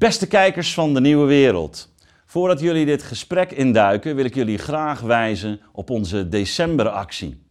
[0.00, 1.92] Beste kijkers van de Nieuwe Wereld.
[2.26, 7.42] Voordat jullie dit gesprek induiken, wil ik jullie graag wijzen op onze decemberactie.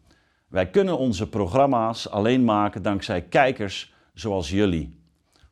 [0.48, 5.00] Wij kunnen onze programma's alleen maken dankzij kijkers zoals jullie.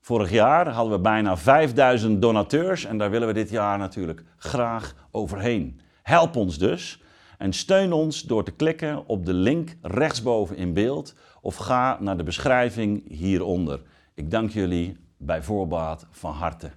[0.01, 4.95] Vorig jaar hadden we bijna 5000 donateurs en daar willen we dit jaar natuurlijk graag
[5.11, 5.79] overheen.
[6.03, 7.01] Help ons dus
[7.37, 12.17] en steun ons door te klikken op de link rechtsboven in beeld of ga naar
[12.17, 13.81] de beschrijving hieronder.
[14.13, 16.71] Ik dank jullie bij voorbaat van harte.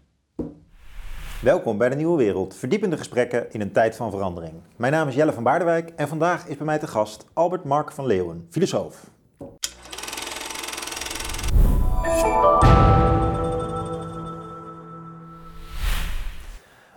[1.43, 4.53] Welkom bij de Nieuwe Wereld, verdiepende gesprekken in een tijd van verandering.
[4.77, 7.93] Mijn naam is Jelle van Baardewijk en vandaag is bij mij te gast Albert Mark
[7.93, 9.11] van Leeuwen, filosoof.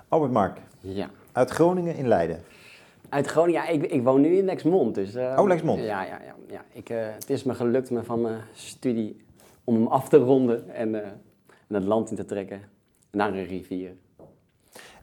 [0.07, 1.09] Albert Mark, Ja.
[1.31, 2.39] uit Groningen in Leiden.
[3.09, 4.95] Uit Groningen, ja, ik, ik woon nu in Lexmond.
[4.95, 5.80] Dus, eh, Oh, Lexmond.
[5.80, 6.35] Ja, ja, ja.
[6.47, 6.66] ja.
[6.71, 9.25] Ik, eh, het is me gelukt me van mijn studie
[9.63, 11.07] om hem af te ronden en, eh,
[11.67, 12.61] en het land in te trekken
[13.11, 13.95] naar een rivier.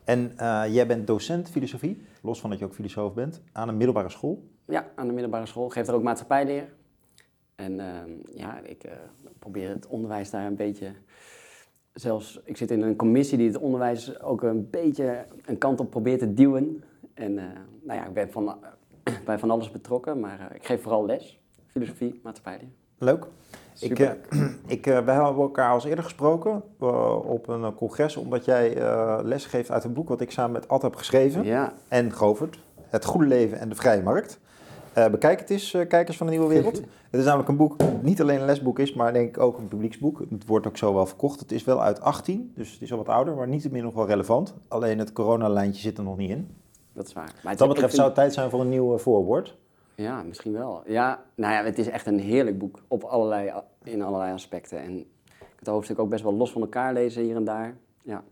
[0.04, 3.76] En eh, jij bent docent filosofie, los van dat je ook filosoof bent, aan een
[3.76, 4.48] middelbare school.
[4.64, 5.68] Ja, aan de middelbare school.
[5.68, 6.68] Geef er ook maatschappijleer.
[7.54, 8.92] En ehm, ja, ik eh,
[9.38, 10.92] probeer het onderwijs daar een beetje...
[11.92, 15.90] Zelfs, ik zit in een commissie die het onderwijs ook een beetje een kant op
[15.90, 16.84] probeert te duwen.
[17.14, 17.44] En eh,
[17.82, 18.58] nou ja, ik ben van,
[19.24, 21.40] bij van alles betrokken, maar eh, ik geef vooral les.
[21.66, 22.68] Filosofie, maatschappijleer.
[22.98, 23.26] Leuk.
[23.90, 24.10] Ik, eh,
[24.66, 28.74] ik, eh, wij hebben elkaar al eens eerder gesproken eh, op een congres, omdat jij
[29.24, 31.44] les geeft uit een boek wat ik samen met Ad heb geschreven.
[31.44, 32.58] Ja, En Govert,
[32.88, 34.38] Het Goede Leven en de Vrije Markt.
[35.10, 36.76] Bekijk het eens, kijkers van de Nieuwe Wereld.
[37.10, 39.58] het is namelijk een boek dat niet alleen een lesboek is, maar denk ik ook
[39.58, 40.22] een publieksboek.
[40.30, 41.40] Het wordt ook zo wel verkocht.
[41.40, 44.06] Het is wel uit 18, dus het is al wat ouder, maar niettemin nog wel
[44.06, 44.54] relevant.
[44.68, 46.56] Alleen het coronalijntje zit er nog niet in.
[46.92, 47.24] dat is waar.
[47.24, 49.56] Maar Wat dat betreft vind- zou het tijd zijn voor een nieuw voorwoord.
[50.00, 50.82] Ja, misschien wel.
[50.86, 53.52] Ja, nou ja, het is echt een heerlijk boek op allerlei,
[53.84, 54.78] in allerlei aspecten.
[54.78, 55.06] En ik
[55.38, 57.76] kan het hoofdstuk ook best wel los van elkaar lezen hier en daar.
[58.02, 58.22] Ja,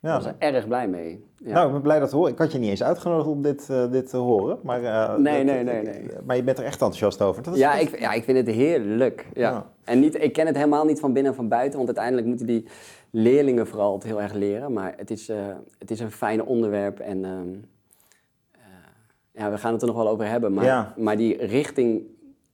[0.00, 1.24] Ja, ik was er erg blij mee.
[1.38, 1.52] Ja.
[1.52, 2.32] Nou, ik ben blij dat te horen.
[2.32, 4.58] Ik had je niet eens uitgenodigd om dit, eh, dit te horen.
[4.62, 6.06] Maar, eh, Nee, dat- nee, nee, nee.
[6.24, 7.42] Maar je bent er echt enthousiast over.
[7.42, 9.26] Dat is, ja, dat ik, ja, ik vind het heerlijk.
[9.34, 9.50] Ja.
[9.50, 9.66] Ja.
[9.84, 12.46] En niet, ik ken het helemaal niet van binnen en van buiten, want uiteindelijk moeten
[12.46, 12.66] die
[13.10, 14.72] leerlingen vooral het heel erg leren.
[14.72, 15.36] Maar het is, eh,
[15.78, 17.58] het is een fijn onderwerp en ehm, eh,
[19.32, 20.52] ja, we gaan het er nog wel over hebben.
[20.54, 20.94] Maar, Ja.
[20.96, 22.02] maar die richting,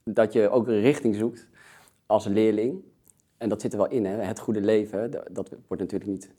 [0.05, 1.49] dat je ook een richting zoekt
[2.07, 2.83] als leerling,
[3.39, 6.31] en dat zit er wel in, hè, het goede leven, dat, wordt natuurlijk niet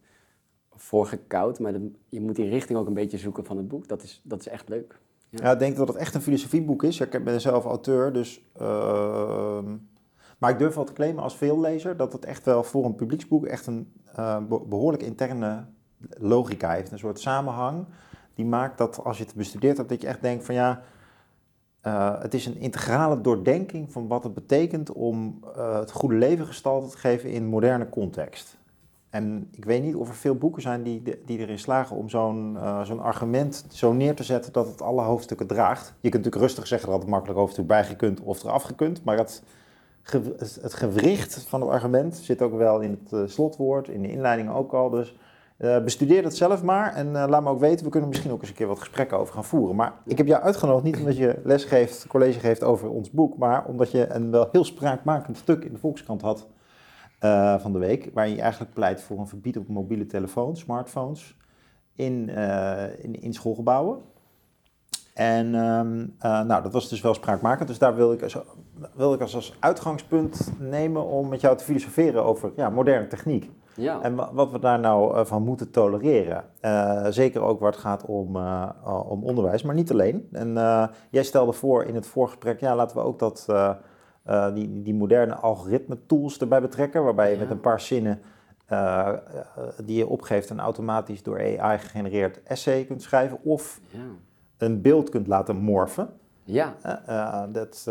[0.75, 1.73] voorgekoud, maar
[2.09, 3.87] je moet die richting ook een beetje zoeken van het boek.
[3.87, 4.99] Dat is, dat is echt leuk.
[5.29, 6.99] Ja, ik denk dat het echt een filosofieboek is.
[6.99, 8.41] Ik ben zelf auteur, dus...
[8.57, 9.75] ehm,
[10.37, 13.45] maar ik durf wel te claimen als veellezer dat het echt wel voor een publieksboek
[13.45, 15.65] echt een eh, be- behoorlijk interne
[16.17, 16.91] logica heeft.
[16.91, 17.85] Een soort samenhang
[18.37, 20.81] die maakt dat als je het bestudeerd hebt, dat je echt denkt van ja...
[21.81, 26.45] eh, het is een integrale doordenking van wat het betekent om eh, het goede leven
[26.45, 28.57] gestalte te geven in moderne context.
[29.09, 32.57] En ik weet niet of er veel boeken zijn die, die erin slagen om zo'n
[32.57, 35.87] eh, zo'n argument zo neer te zetten dat het alle hoofdstukken draagt.
[35.87, 39.43] Je kunt natuurlijk rustig zeggen dat het makkelijk hoofdstuk bijgekund of eraf gekund, maar het,
[40.61, 44.73] het gewricht van het argument zit ook wel in het slotwoord, in de inleiding ook
[44.73, 44.89] al.
[44.89, 45.15] Dus
[45.57, 48.39] eh, bestudeer het zelf maar en eh, laat me ook weten, we kunnen misschien ook
[48.39, 49.75] eens een keer wat gesprekken over gaan voeren.
[49.75, 53.37] Maar ik heb jou uitgenodigd niet omdat je les geeft, college geeft over ons boek,
[53.37, 56.47] maar omdat je een wel heel spraakmakend stuk in de Volkskrant had
[57.19, 61.35] eh, van de week, waarin je eigenlijk pleit voor een verbied op mobiele telefoons, smartphones,
[61.95, 62.29] in,
[62.99, 64.01] in, in schoolgebouwen.
[65.17, 68.37] En ehm, eh, nou, dat was dus wel spraakmakend, dus daar wil ik, als,
[68.95, 73.51] wil ik als, als uitgangspunt nemen om met jou te filosoferen over ja, moderne techniek.
[73.77, 74.01] Ja.
[74.01, 76.43] En wa- wat we daar nou eh, van moeten tolereren.
[76.59, 80.27] Eh, zeker ook waar het gaat om, eh, uh, om onderwijs, maar niet alleen.
[80.31, 80.53] En
[81.09, 83.45] jij stelde voor in het voorgesprek, ja, laten we ook dat,
[84.53, 87.41] die, die moderne algoritme tools erbij betrekken, waarbij je Ja.
[87.41, 88.21] met een paar zinnen
[89.85, 93.99] die je opgeeft een automatisch door AI gegenereerd essay kunt schrijven of Ja.
[94.57, 96.09] een beeld kunt laten morfen.
[96.43, 96.73] Ja.
[97.51, 97.87] Dat,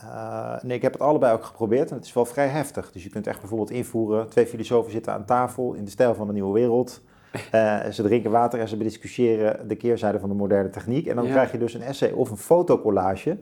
[0.00, 2.92] eh, nee, ik heb het allebei ook geprobeerd en het is wel vrij heftig.
[2.92, 6.26] Dus je kunt echt bijvoorbeeld invoeren, twee filosofen zitten aan tafel in de stijl van
[6.26, 7.00] de nieuwe wereld.
[7.50, 11.06] Eh, ze drinken water en ze bediscussiëren de keerzijde van de moderne techniek.
[11.06, 11.30] En dan Ja.
[11.30, 13.38] krijg je dus een essay of een fotocollage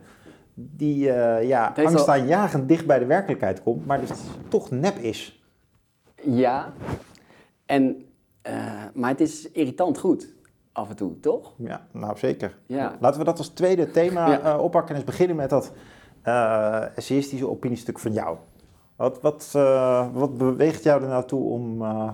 [0.54, 4.10] die eh ja, angstaanjagend dicht bij de werkelijkheid komt, maar dus
[4.48, 5.42] toch nep is.
[6.22, 6.72] Ja.
[7.66, 8.04] En,
[8.94, 10.34] maar het is irritant goed,
[10.72, 11.52] af en toe, toch?
[11.56, 12.56] Ja, nou zeker.
[12.66, 12.96] Ja.
[13.00, 14.58] Laten we dat als tweede thema Ja.
[14.58, 15.72] oppakken en eens beginnen met dat
[16.26, 18.36] eh essayistische opiniestuk van jou.
[18.96, 22.12] Wat, wat, eh, wat beweegt jou er nou toe om eh,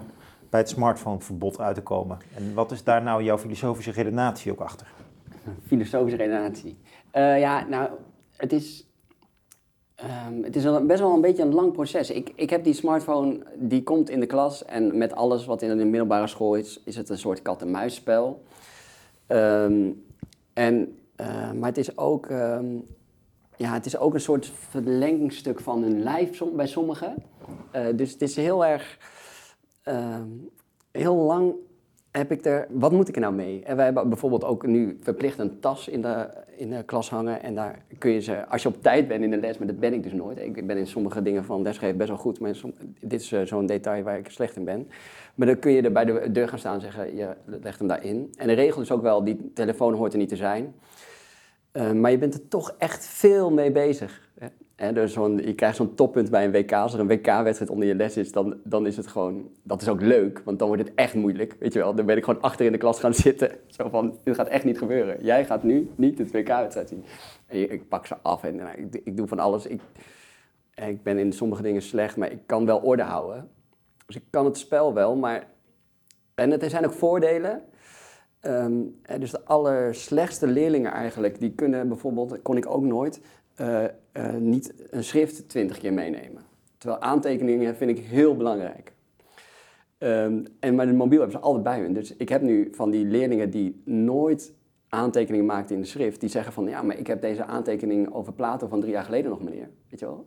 [0.50, 2.19] bij het smartphoneverbod uit te komen?
[2.35, 4.87] En wat is daar nou jouw filosofische redenatie ook achter?
[5.67, 6.79] Filosofische redenatie.
[7.12, 7.91] Ja, nou,
[8.37, 8.87] het is...
[9.94, 12.11] Ehm, het is best wel een beetje een lang proces.
[12.11, 15.76] Ik, ik heb die smartphone, die komt in de klas en met alles wat in
[15.76, 18.43] de middelbare school is, is het een soort kat-en-muisspel.
[19.26, 19.91] Ehm,
[20.53, 20.99] en,
[21.59, 22.64] maar het is, ook, ehm,
[23.62, 27.14] ja, het is ook een soort verlengstuk van hun lijf bij sommigen.
[27.70, 28.99] Eh, dus het is heel erg,
[29.82, 30.29] ehm,
[30.91, 31.55] heel lang
[32.11, 33.62] heb ik er, wat moet ik er nou mee?
[33.64, 37.43] En wij hebben bijvoorbeeld ook nu verplicht een tas in de, in de klas hangen.
[37.43, 39.81] En daar kun je ze, als je op tijd bent in de les, maar dat
[39.81, 40.38] ben ik dus nooit.
[40.38, 42.55] Ik ben in sommige dingen van lesgeven best wel goed, maar
[43.00, 44.88] dit is eh, zo'n detail waar ik slecht in ben.
[45.35, 47.88] Maar dan kun je er bij de deur gaan staan en zeggen, je legt hem
[47.88, 48.32] daarin.
[48.37, 50.75] En de regel is ook wel, die telefoon hoort er niet te zijn.
[51.72, 54.30] Eh, maar je bent er toch echt veel mee bezig.
[54.76, 54.92] Hè?
[54.92, 56.72] Dus je krijgt zo'n toppunt bij een WK.
[56.72, 59.50] Als er een WK-wedstrijd onder je les is, dan, dan is het gewoon...
[59.62, 61.56] Dat is ook leuk, want dan wordt het echt moeilijk.
[61.58, 63.50] Weet je wel, dan ben ik gewoon achter in de klas gaan zitten.
[63.66, 65.24] Zo van, dit gaat echt niet gebeuren.
[65.24, 67.04] Jij gaat nu niet het WK-wedstrijd zien.
[67.46, 69.66] En ik pak ze af en nou, ik, ik doe van alles.
[69.66, 69.80] Ik,
[70.75, 73.48] ik ben in sommige dingen slecht, maar ik kan wel orde houden.
[74.06, 75.46] Dus ik kan het spel wel, maar...
[76.34, 77.62] En er zijn ook voordelen.
[78.42, 83.20] Ehm, hè, dus de allerslechtste leerlingen eigenlijk, die kunnen bijvoorbeeld, kon ik ook nooit,
[83.54, 83.90] eh, eh,
[84.38, 86.42] niet een schrift twintig keer meenemen.
[86.78, 88.92] Terwijl aantekeningen vind ik heel belangrijk.
[89.98, 91.92] Ehm, en maar mobiel hebben ze altijd bij hun.
[91.92, 94.52] Dus ik heb nu van die leerlingen die nooit
[94.88, 98.32] aantekeningen maakten in de schrift, die zeggen van ja, maar ik heb deze aantekening over
[98.32, 99.68] Plato van drie jaar geleden nog meneer.
[99.88, 100.26] Weet je wel?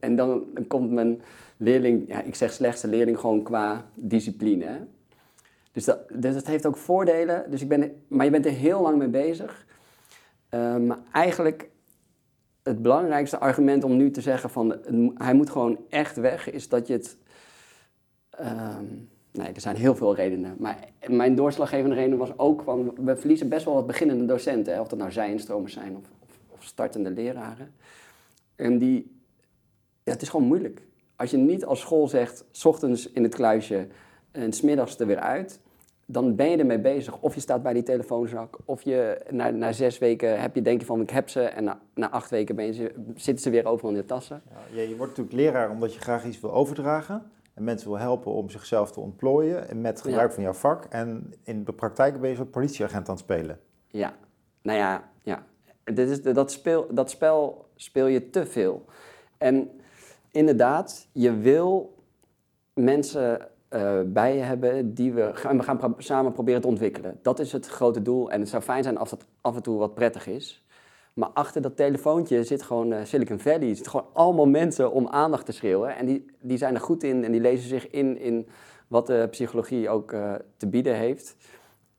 [0.00, 1.22] En dan, dan komt mijn
[1.56, 4.64] leerling, ja, ik zeg slechtste leerling gewoon qua discipline.
[4.64, 4.78] Hè?
[5.74, 7.50] Dus dat, dus dat heeft ook voordelen.
[7.50, 9.66] Dus ik ben, maar je bent er heel lang mee bezig.
[10.48, 11.68] Eh, eigenlijk
[12.62, 14.76] het belangrijkste argument om nu te zeggen van
[15.14, 17.18] hij moet gewoon echt weg, is dat je het.
[18.30, 18.84] ehm,
[19.32, 20.56] nee, er zijn heel veel redenen.
[20.58, 24.74] Maar mijn doorslaggevende reden was ook van we verliezen best wel wat beginnende docenten.
[24.74, 27.74] Hè, of dat nou zijinstromers zijn of, of, of startende leraren.
[28.56, 29.20] En die,
[30.02, 30.82] ja, het is gewoon moeilijk.
[31.16, 33.88] Als je niet als school zegt, s ochtends in het kluisje
[34.30, 35.60] en smiddags er weer uit,
[36.06, 37.20] dan ben je ermee bezig.
[37.20, 40.80] Of je staat bij die telefoonzak, of je na, na zes weken heb je denk
[40.80, 43.66] je van ik heb ze, en na, na acht weken ben je zitten ze weer
[43.66, 44.42] overal in de tassen.
[44.50, 47.22] Ja, je, je wordt natuurlijk leraar omdat je graag iets wil overdragen.
[47.54, 49.68] En mensen wil helpen om zichzelf te ontplooien.
[49.68, 50.34] En met gebruik Ja.
[50.34, 50.84] van jouw vak.
[50.84, 53.60] En in de praktijk ben je zo'n politieagent aan het spelen.
[53.88, 54.14] Ja,
[54.62, 55.46] nou ja, ja.
[55.84, 58.84] Dit is, dat, speel, dat spel speel je te veel.
[59.38, 59.70] En
[60.30, 61.94] inderdaad, je wil
[62.72, 67.18] mensen eh, bij hebben die we, gaan- we gaan samen proberen te ontwikkelen.
[67.22, 68.30] Dat is het grote doel.
[68.30, 70.64] En het zou fijn zijn als dat af en toe wat prettig is.
[71.14, 73.68] Maar achter dat telefoontje zit gewoon eh, Silicon Valley.
[73.68, 75.96] Er zitten gewoon allemaal mensen om aandacht te schreeuwen.
[75.96, 78.48] En die, die zijn er goed in en die lezen zich in in
[78.88, 81.36] wat de psychologie ook eh, te bieden heeft.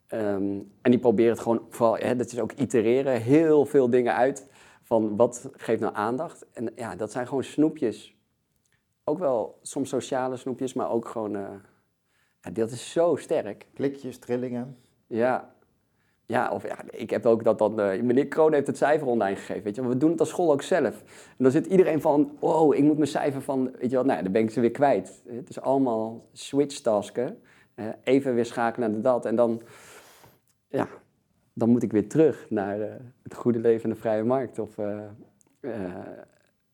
[0.08, 4.14] Ehm, en die proberen het gewoon, vooral, hè, dat is ook itereren, heel veel dingen
[4.16, 4.48] uit
[4.84, 6.46] van wat geeft nou aandacht.
[6.54, 8.15] En ja, dat zijn gewoon snoepjes.
[9.08, 11.50] Ook wel soms sociale snoepjes, maar ook gewoon, eh,
[12.42, 13.66] ja, dat is zo sterk.
[13.74, 14.78] Klikjes, trillingen.
[15.08, 15.54] Ja.
[16.28, 17.80] Ja, of ja, ik heb ook dat dan...
[17.80, 19.90] eh, meneer Kroon heeft het cijfer online gegeven, weet je wel.
[19.90, 21.02] We doen het als school ook zelf.
[21.38, 23.72] En dan zit iedereen van, oh, ik moet mijn cijfer van...
[23.72, 25.24] Weet je wel, nou, dan ben ik ze weer kwijt.
[25.28, 27.42] Het is allemaal switch-tasken.
[27.76, 29.26] eh, even weer schakelen naar dat.
[29.26, 29.62] En dan,
[30.68, 30.88] ja,
[31.54, 32.94] dan moet ik weer terug naar eh,
[33.24, 34.60] het goede leven en de vrije markt.
[34.60, 34.76] Of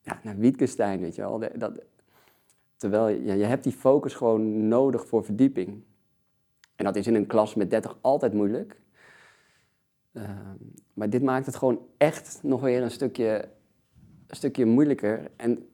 [0.02, 1.40] ja, naar Wittgenstein, weet je wel.
[1.56, 1.72] Dat,
[2.82, 5.84] terwijl je, je hebt die focus gewoon nodig voor verdieping.
[6.76, 8.82] En dat is in een klas met 30 altijd moeilijk.
[10.14, 10.56] Ehm,
[10.94, 13.50] maar dit maakt het gewoon echt nog weer een stukje,
[14.28, 15.32] stukje moeilijker.
[15.36, 15.70] En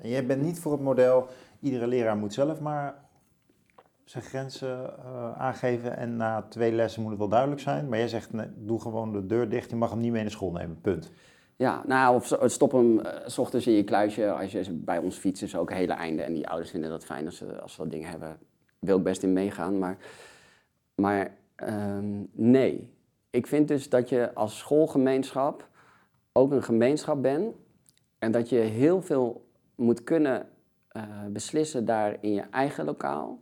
[0.00, 1.26] jij bent niet voor het model,
[1.60, 2.94] iedere leraar moet zelf maar
[4.04, 5.96] zijn grenzen eh, aangeven.
[5.96, 7.88] En na twee lessen moet het wel duidelijk zijn.
[7.88, 10.52] Maar jij zegt, doe gewoon de deur dicht, je mag hem niet mee naar school
[10.52, 11.10] nemen, punt.
[11.56, 14.30] Ja, nou, of stop hem eh, s ochtends in je kluisje.
[14.30, 16.22] Als je bij ons fietst, is ook een hele einde.
[16.22, 18.38] En die ouders vinden dat fijn als ze, als ze dat ding hebben.
[18.78, 19.78] Wil ik best in meegaan.
[19.78, 19.96] Maar,
[20.94, 22.90] maar ehm, nee.
[23.30, 25.68] Ik vind dus dat je als schoolgemeenschap
[26.32, 27.54] ook een gemeenschap bent.
[28.18, 30.48] En dat je heel veel moet kunnen
[30.88, 33.40] eh, beslissen daar in je eigen lokaal.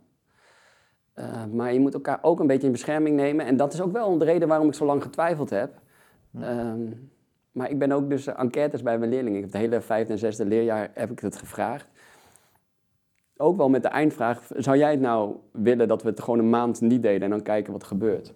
[1.13, 3.45] Eh, maar je moet elkaar ook een beetje in bescherming nemen.
[3.45, 5.79] En dat is ook wel de reden waarom ik zo lang getwijfeld heb.
[6.39, 6.91] Ehm,
[7.51, 9.37] maar ik ben ook dus enquêtes bij mijn leerlingen.
[9.37, 11.87] Ik heb het hele vijfde en zesde leerjaar heb ik het gevraagd.
[13.37, 16.49] Ook wel met de eindvraag, zou jij het nou willen dat we het gewoon een
[16.49, 18.33] maand niet deden en dan kijken wat er gebeurt?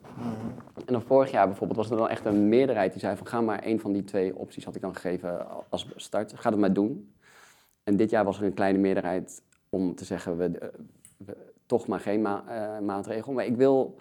[0.85, 3.41] En dan vorig jaar bijvoorbeeld was er dan echt een meerderheid die zei van ga
[3.41, 6.33] maar één van die twee opties had ik dan gegeven als start.
[6.35, 7.13] Ga het maar doen.
[7.83, 10.67] En dit jaar was er een kleine meerderheid om te zeggen we, eh,
[11.65, 13.33] toch maar geen ma- eh, maatregel.
[13.33, 13.95] Maar ik wil,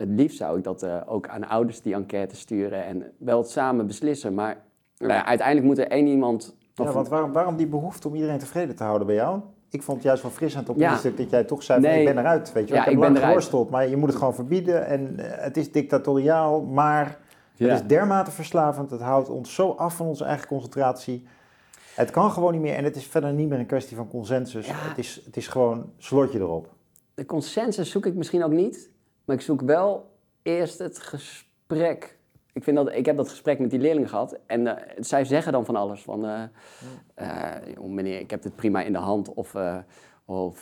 [0.00, 3.50] het liefst zou ik dat eh, ook aan ouders die enquête sturen en wel het
[3.50, 4.34] samen beslissen.
[4.34, 4.56] Maar
[4.98, 8.38] nou ja, uiteindelijk moet er één iemand Ja, want waarom, waarom die behoefte om iedereen
[8.38, 9.40] tevreden te houden bij jou?
[9.70, 10.90] Ik vond het juist wel frissend op Ja.
[10.90, 11.98] het stuk dat jij toch zei, Nee.
[11.98, 12.52] ik ben eruit.
[12.52, 12.74] Weet je.
[12.74, 13.32] Ja, ik heb ik ben lang eruit.
[13.34, 14.86] geworsteld, maar je moet het gewoon verbieden.
[14.86, 17.18] En eh, het is dictatoriaal, maar
[17.56, 18.90] het is dermate verslavend.
[18.90, 21.26] Het houdt ons zo af van onze eigen concentratie.
[21.94, 24.66] Het kan gewoon niet meer en het is verder niet meer een kwestie van consensus.
[24.72, 26.68] Het, is, het is gewoon slotje erop.
[27.14, 28.90] De consensus zoek ik misschien ook niet,
[29.30, 30.10] maar ik zoek wel
[30.42, 32.18] eerst het gesprek.
[32.52, 35.52] Ik, vind dat, ik heb dat gesprek met die leerlingen gehad en eh, zij zeggen
[35.52, 36.02] dan van alles.
[36.02, 36.42] Van, eh
[37.14, 39.34] eh, meneer, ik heb dit prima in de hand.
[39.34, 39.76] Of eh
[40.24, 40.56] oh, 40%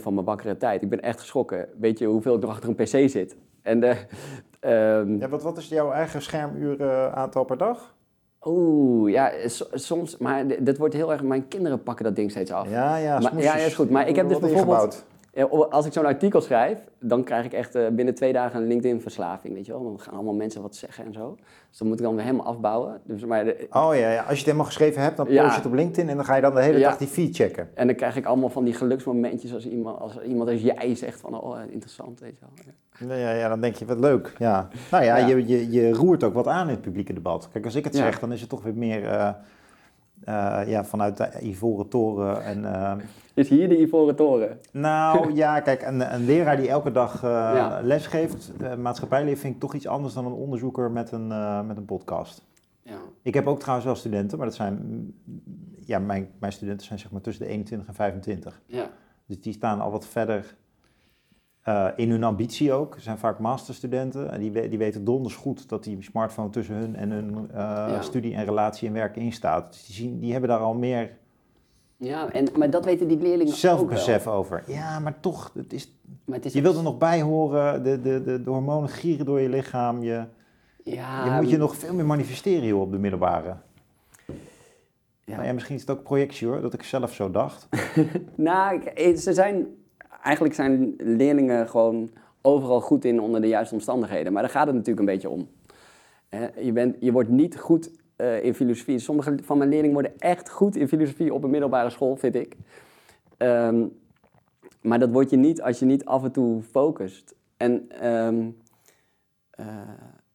[0.00, 0.82] van mijn wakkere tijd.
[0.82, 1.68] Ik ben echt geschrokken.
[1.78, 3.36] Weet je hoeveel ik nog achter een pc zit?
[3.62, 3.82] En
[4.60, 7.94] ehm, Ja, wat, wat is jouw eigen schermuren aantal per dag?
[8.44, 12.50] Oeh, ja, so- soms, maar dat wordt heel erg, mijn kinderen pakken dat ding steeds
[12.50, 12.70] af.
[12.70, 13.90] Ja, ja, Maar- ja, is goed.
[13.90, 15.04] Maar ik heb dus bijvoorbeeld- ingebouwd.
[15.70, 19.54] Als ik zo'n artikel schrijf, dan krijg ik echt eh, binnen twee dagen een LinkedIn-verslaving,
[19.54, 19.82] weet je wel.
[19.82, 21.36] Dan gaan allemaal mensen wat zeggen en zo.
[21.68, 23.00] Dus dan moet ik dan weer helemaal afbouwen.
[23.04, 25.56] Dus, maar de- Oh ja, ja, als je het helemaal geschreven hebt, dan post je
[25.56, 27.68] het op LinkedIn en dan ga je dan de hele dag die feed checken.
[27.74, 31.20] en dan krijg ik allemaal van die geluksmomentjes als iemand als, iemand als jij zegt
[31.20, 32.50] van, oh, interessant, weet je wel.
[32.64, 32.72] Ja.
[33.32, 34.32] Ja, dan denk je, wat leuk.
[34.38, 34.68] Ja.
[34.90, 35.16] Nou ja.
[35.16, 37.48] Je, je, je roert ook wat aan in het publieke debat.
[37.52, 39.30] Kijk, als ik het zeg, dan is het toch weer meer eh,
[40.28, 42.44] eh, ja, vanuit de Ivoren Toren.
[42.44, 42.92] En, eh,
[43.34, 44.58] Is hier de Ivoren Toren?
[44.72, 47.80] nou ja, kijk, een, een leraar die elke dag eh, Ja.
[47.82, 51.26] les geeft, uh, maatschappijleer, vind ik toch iets anders dan een onderzoeker met een,
[51.66, 52.42] met een podcast.
[52.82, 52.96] Ja.
[53.22, 54.78] Ik heb ook trouwens wel studenten, maar dat zijn,
[55.80, 58.60] ja, mijn, mijn studenten zijn zeg maar tussen de 21 en 25.
[58.66, 58.86] ja.
[59.26, 60.56] Dus die staan al wat verder
[61.68, 62.94] eh, in hun ambitie ook.
[62.94, 66.96] Ze zijn vaak masterstudenten en die, die weten donders goed dat die smartphone tussen hun
[66.96, 68.00] en hun eh, Ja.
[68.02, 69.72] studie en relatie en werk in staat.
[69.72, 71.10] Dus die, zien, die hebben daar al meer
[71.96, 74.62] Ja, en, maar dat weten die leerlingen ook zelfbesef over.
[74.66, 78.00] Ja, maar toch, het is, Maar het is je wilt er nog bij horen, de,
[78.00, 80.02] de, de, de hormonen gieren door je lichaam.
[80.02, 80.24] Je,
[80.84, 83.56] Ja, je moet je nog veel meer manifesteren joh, op de middelbare.
[85.24, 85.34] ja.
[85.34, 87.68] Nou ja, misschien is het ook projectie hoor, dat ik zelf zo dacht.
[88.36, 89.66] Nou, eh, ze zijn,
[90.28, 92.10] eigenlijk zijn leerlingen gewoon
[92.42, 94.32] overal goed in onder de juiste omstandigheden.
[94.32, 95.48] Maar daar gaat het natuurlijk een beetje om.
[96.28, 98.98] Hè, je, bent, je wordt niet goed eh, in filosofie.
[98.98, 102.56] Sommige van mijn leerlingen worden echt goed in filosofie op een middelbare school, vind ik.
[103.36, 103.84] Ehm,
[104.82, 107.34] maar dat word je niet als je niet af en toe focust.
[107.56, 108.46] En ehm,
[109.50, 109.66] eh,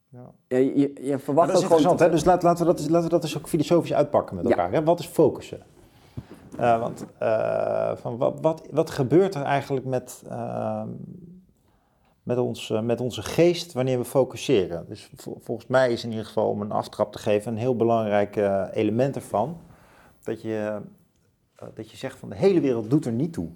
[0.10, 0.32] Ja.
[0.48, 1.82] je, je, verwacht dat is ook gewoon...
[1.82, 2.10] interessant, hè?
[2.10, 4.52] dus laat, laten, we dat, eens- laten we dat eens ook filosofisch uitpakken met Ja.
[4.52, 4.72] elkaar.
[4.72, 4.84] Hè?
[4.84, 5.60] Wat is focussen?
[6.58, 10.90] Eh, want eh, van wat, wat, wat gebeurt er eigenlijk met, ehm,
[12.24, 14.86] met, ons, eh, met onze geest wanneer we focuseren?
[14.88, 17.76] Dus vol- volgens mij is in ieder geval, om een aftrap te geven, een heel
[17.76, 18.36] belangrijk
[18.74, 19.58] element ervan.
[20.24, 20.82] Dat je,
[21.74, 23.50] dat je zegt van de hele wereld doet er niet toe.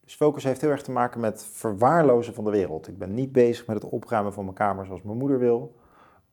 [0.00, 2.88] Dus focus heeft heel erg te maken met verwaarlozen van de wereld.
[2.88, 5.74] Ik ben niet bezig met het opruimen van mijn kamer zoals mijn moeder wil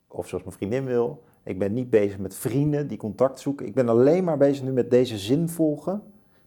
[0.08, 1.24] of zoals mijn vriendin wil.
[1.46, 3.66] Ik ben niet bezig met vrienden die contact zoeken.
[3.66, 6.02] Ik ben alleen maar bezig nu met deze zin volgen.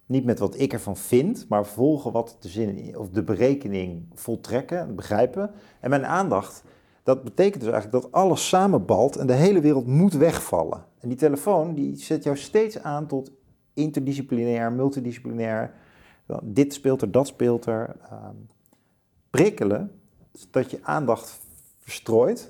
[0.07, 4.95] Niet met wat ik ervan vind, maar volgen wat de zin of de berekening voltrekken,
[4.95, 5.51] begrijpen.
[5.81, 6.65] En mijn aandacht,
[7.03, 10.85] dat betekent dus eigenlijk dat alles samenbalt en de hele wereld moet wegvallen.
[11.01, 13.31] En die telefoon die zet jou steeds aan tot
[13.75, 15.75] interdisciplinair, multidisciplinair.
[16.43, 17.97] Dit speelt er, dat speelt er.
[18.03, 18.35] Ehm,
[19.31, 20.01] prikkelen,
[20.51, 21.41] dat je aandacht
[21.79, 22.49] verstrooit.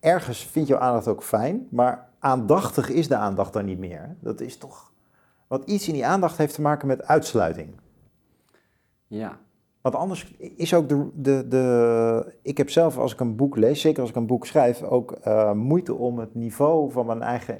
[0.00, 4.16] Ergens vind je aandacht ook fijn, maar aandachtig is de aandacht dan niet meer.
[4.20, 4.92] Dat is toch
[5.46, 7.68] wat iets in die aandacht heeft te maken met uitsluiting.
[9.06, 9.38] Ja,
[9.80, 12.34] Want anders is ook de, de, de.
[12.42, 15.12] Ik heb zelf, als ik een boek lees, zeker als ik een boek schrijf, ook
[15.12, 17.58] eh, moeite om het niveau van mijn eigen.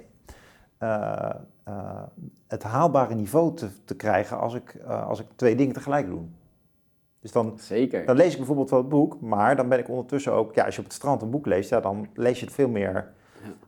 [0.78, 1.30] eh,
[1.64, 2.02] eh,
[2.48, 6.20] het haalbare niveau te, te krijgen als ik, als ik twee dingen tegelijk doe.
[7.20, 8.06] Dus dan, zeker.
[8.06, 10.54] dan lees ik bijvoorbeeld wel het boek, maar dan ben ik ondertussen ook.
[10.54, 12.68] Ja, als je op het strand een boek leest, ja, dan lees je het veel
[12.68, 13.12] meer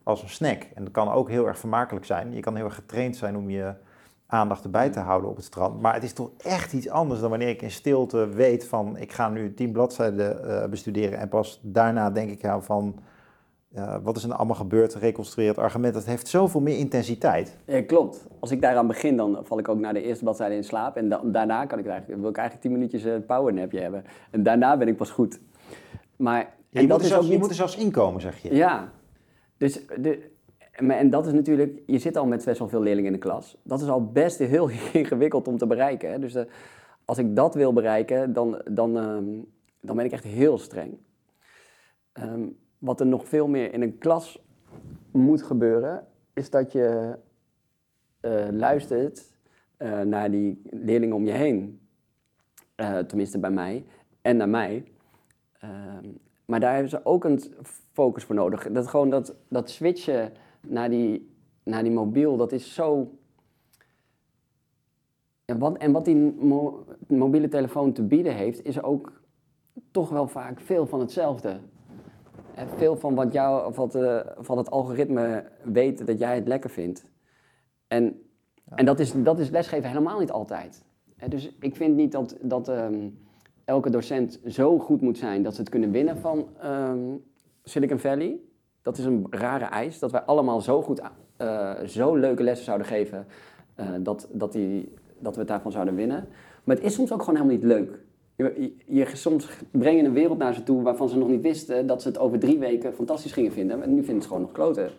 [0.02, 0.66] als een snack.
[0.74, 2.32] En dat kan ook heel erg vermakelijk zijn.
[2.32, 3.74] Je kan heel erg getraind zijn om je
[4.26, 5.80] aandacht erbij te houden op het strand.
[5.80, 8.96] Maar het is toch echt iets anders dan wanneer ik in stilte weet van...
[8.96, 12.98] ik ga nu tien bladzijden eh, bestuderen en pas daarna denk ik ja, van...
[13.72, 15.94] eh, wat is er allemaal gebeurd, reconstrueer het argument.
[15.94, 17.56] Dat heeft zoveel meer intensiteit.
[17.66, 18.26] Ja, klopt.
[18.38, 20.96] Als ik daaraan begin, dan val ik ook naar de eerste bladzijde in slaap.
[20.96, 24.04] En daarna kan ik eigenlijk, wil ik eigenlijk tien minuutjes een powernapje hebben.
[24.30, 25.40] En daarna ben ik pas goed.
[26.16, 27.40] Maar, Je, en moet, dat er is zelfs, ook je niet...
[27.40, 28.54] moet er zelfs inkomen, zeg je.
[28.54, 28.92] Ja.
[29.56, 30.30] Dus de,
[30.72, 31.82] en dat is natuurlijk...
[31.86, 33.56] Je zit al met best wel veel leerlingen in de klas.
[33.62, 36.10] Dat is al best heel ingewikkeld om te bereiken.
[36.10, 36.18] Hè?
[36.18, 36.44] Dus eh,
[37.04, 39.24] als ik dat wil bereiken, dan, dan, ehm,
[39.80, 40.98] dan ben ik echt heel streng.
[42.12, 42.42] Ehm,
[42.80, 44.42] wat er nog veel meer in een klas
[45.10, 47.18] moet gebeuren, is dat je
[48.20, 49.32] eh, luistert
[49.76, 51.80] eh, naar die leerlingen om je heen.
[52.74, 53.84] Eh, tenminste bij mij
[54.22, 54.84] en naar mij.
[55.58, 56.08] Ehm,
[56.44, 57.40] maar daar hebben ze ook een
[57.92, 58.70] focus voor nodig.
[58.72, 60.32] Dat gewoon dat, dat switchen
[60.66, 63.14] naar die, naar die mobiel, dat is zo
[65.44, 69.22] En wat, en wat die mo- mobiele telefoon te bieden heeft, is ook
[69.90, 71.60] toch wel vaak veel van hetzelfde.
[72.76, 76.70] Veel van wat, jou, of wat, eh, van het algoritme weet dat jij het lekker
[76.70, 77.04] vindt.
[77.88, 78.22] En,
[78.74, 80.84] en dat, is, dat is lesgeven helemaal niet altijd.
[81.16, 83.08] Hè, dus ik vind niet dat, dat ehm,
[83.64, 87.16] elke docent zo goed moet zijn dat ze het kunnen winnen van ehm,
[87.64, 88.38] Silicon Valley.
[88.82, 91.00] Dat is een rare eis, dat wij allemaal zo goed,
[91.36, 93.26] eh, zo leuke lessen zouden geven
[93.74, 96.28] eh, dat, dat, die, dat we het daarvan zouden winnen.
[96.64, 98.00] Maar het is soms ook gewoon helemaal niet leuk.
[98.44, 101.86] Je, je, soms breng je een wereld naar ze toe waarvan ze nog niet wisten
[101.86, 103.82] dat ze het over drie weken fantastisch gingen vinden.
[103.82, 104.90] En nu vinden ze het gewoon nog kloten.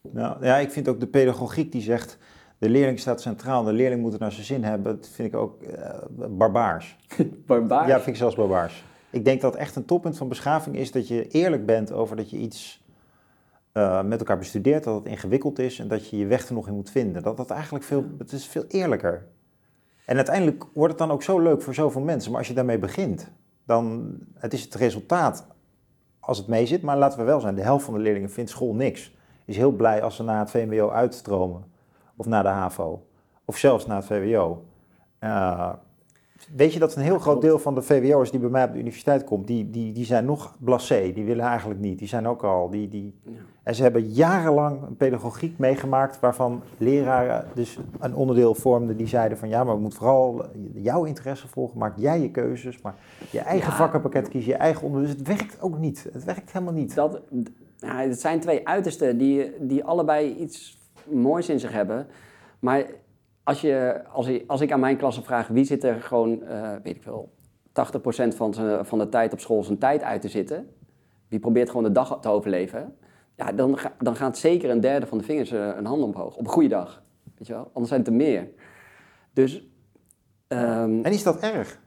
[0.00, 2.18] Nou, ja, ik vind ook de pedagogiek die zegt,
[2.58, 5.40] de leerling staat centraal, de leerling moet het naar zijn zin hebben, dat vind ik
[5.40, 6.96] ook eh, barbaars.
[7.46, 7.88] Barbaars.
[7.88, 8.84] Ja, vind ik zelfs barbaars.
[9.10, 12.30] Ik denk dat echt een toppunt van beschaving is dat je eerlijk bent over dat
[12.30, 12.82] je iets
[13.72, 16.68] eh, met elkaar bestudeert, dat het ingewikkeld is en dat je je weg er nog
[16.68, 17.22] in moet vinden.
[17.22, 19.26] Dat dat eigenlijk veel, het is veel eerlijker.
[20.08, 22.30] En uiteindelijk wordt het dan ook zo leuk voor zoveel mensen.
[22.30, 23.30] Maar als je daarmee begint,
[23.64, 25.46] dan het is het resultaat
[26.20, 26.82] als het mee zit.
[26.82, 29.16] Maar laten we wel zijn, de helft van de leerlingen vindt school niks.
[29.44, 31.64] Is heel blij als ze na het VMBO uitstromen.
[32.16, 33.06] Of na de HAVO.
[33.44, 34.64] Of zelfs na het VWO.
[35.18, 35.72] Eh,
[36.56, 38.78] weet je dat een heel groot deel van de VWO'ers die bij mij op de
[38.78, 41.12] universiteit komt, die, die, die zijn nog blasé.
[41.14, 41.98] Die willen eigenlijk niet.
[41.98, 43.30] Die zijn ook al, die, die, Ja.
[43.62, 49.38] en ze hebben jarenlang een pedagogiek meegemaakt waarvan leraren dus een onderdeel vormden die zeiden
[49.38, 52.94] van ja, maar we moeten vooral jouw interesse volgen, maak jij je keuzes, maar
[53.30, 53.76] je eigen Ja.
[53.76, 55.16] vakkenpakket kies, je eigen onderwerp.
[55.18, 56.08] Dus het werkt ook niet.
[56.12, 56.94] Het werkt helemaal niet.
[56.94, 57.20] Dat,
[57.76, 60.78] ja, het zijn twee uitersten die, die allebei iets
[61.10, 62.06] moois in zich hebben.
[62.58, 62.84] Maar
[63.48, 66.72] als, je, als, ik, als ik aan mijn klasse vraag wie zit er gewoon, eh,
[66.82, 67.32] weet ik veel,
[67.68, 68.54] 80% van,
[68.86, 70.68] van de tijd op school zijn tijd uit te zitten.
[71.28, 72.96] Wie probeert gewoon de dag te overleven.
[73.36, 76.36] Ja, dan, dan gaat zeker een derde van de vingers eh, een hand omhoog.
[76.36, 77.02] Op een goede dag.
[77.36, 77.70] Weet je wel?
[77.72, 78.48] Anders zijn het er meer.
[79.32, 79.66] Dus.
[80.48, 81.80] ehm, En is dat erg?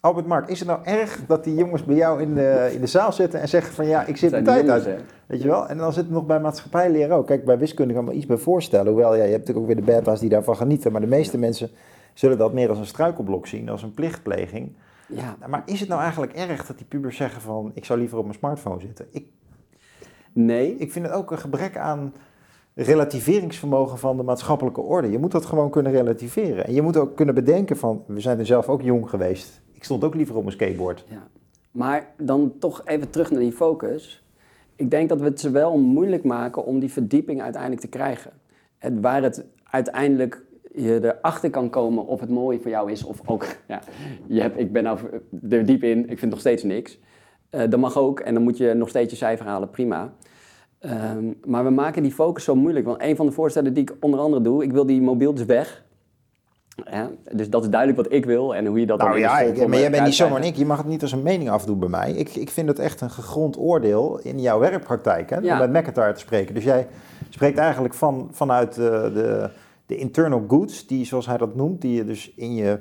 [0.00, 2.86] Albert Mark, is het nou erg dat die jongens bij jou in de, in de
[2.86, 4.84] zaal zitten en zeggen van ja, ik zit die tijd uit?
[4.84, 4.96] hè?
[5.26, 5.68] Weet je wel?
[5.68, 7.26] En dan zit het nog bij maatschappijleren ook.
[7.26, 8.86] Kijk, bij wiskunde kan ik me iets bij voorstellen.
[8.86, 10.92] Hoewel, ja, je hebt natuurlijk ook weer de beta's die daarvan genieten.
[10.92, 11.70] Maar de meeste mensen
[12.14, 14.72] zullen dat meer als een struikelblok zien, als een plichtpleging.
[15.06, 17.70] Ja, Maar is het nou eigenlijk erg dat die pubers zeggen van...
[17.74, 19.06] ik zou liever op mijn smartphone zitten?
[19.10, 19.26] Ik,
[20.32, 20.76] nee.
[20.76, 22.12] ik vind het ook een gebrek aan
[22.74, 25.10] relativeringsvermogen van de maatschappelijke orde.
[25.10, 26.66] Je moet dat gewoon kunnen relativeren.
[26.66, 28.04] En je moet ook kunnen bedenken van...
[28.06, 29.60] we zijn er zelf ook jong geweest.
[29.80, 31.04] Ik stond ook liever op mijn skateboard.
[31.08, 31.28] Ja.
[31.70, 34.24] Maar dan toch even terug naar die focus.
[34.76, 38.32] Ik denk dat we het ze wel moeilijk maken om die verdieping uiteindelijk te krijgen.
[38.78, 40.42] Het, waar het uiteindelijk
[40.74, 43.80] je erachter kan komen of het mooi voor jou is of ook, ja,
[44.26, 44.98] je hebt, ik ben nou
[45.50, 46.98] er diep in, ik vind nog steeds niks.
[47.50, 50.12] Eh, dat mag ook en dan moet je nog steeds je cijfer halen, prima.
[50.78, 52.86] Ehm, maar we maken die focus zo moeilijk.
[52.86, 55.88] Want een van de voorstellen die ik onder andere doe, ik wil die mobieltjes weg.
[56.90, 59.26] Ja, dus dat is duidelijk wat ik wil en hoe je dat dan Nou in
[59.26, 60.56] de ja, ik, maar jij bent niet zomaar ik.
[60.56, 62.12] Je mag het niet als een mening afdoen bij mij.
[62.12, 65.30] Ik, ik vind het echt een gegrond oordeel in jouw werkpraktijk.
[65.30, 65.52] Hè, Ja.
[65.62, 66.54] Om met McIntyre te spreken.
[66.54, 66.86] Dus jij
[67.28, 69.50] spreekt eigenlijk van, vanuit de, de,
[69.86, 72.78] de internal goods, die zoals hij dat noemt, die je dus in je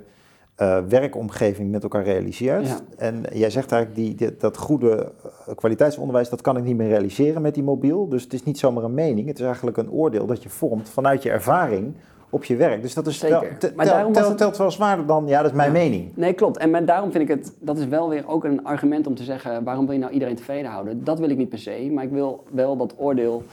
[0.55, 2.67] eh, werkomgeving met elkaar realiseert.
[2.67, 2.79] Ja.
[2.97, 5.11] En jij zegt eigenlijk, die, die- dat goede
[5.47, 8.07] eh, kwaliteitsonderwijs, dat kan ik niet meer realiseren met die mobiel.
[8.09, 9.27] Dus het is niet zomaar een mening.
[9.27, 11.93] Het is eigenlijk een oordeel dat je vormt vanuit je ervaring
[12.29, 12.81] op je werk.
[12.81, 13.57] Dus dat is Zeker.
[13.57, 15.73] te- Maar tel- daarom was tel- het- telt wel zwaarder dan, ja, dat is mijn
[15.73, 15.79] Ja.
[15.79, 16.11] mening.
[16.13, 16.57] Nee, klopt.
[16.57, 19.23] En met- daarom vind ik het, dat is wel weer ook een argument om te
[19.23, 21.03] zeggen, waarom wil je nou iedereen tevreden houden?
[21.03, 23.43] Dat wil ik niet per se, maar ik wil wel dat oordeel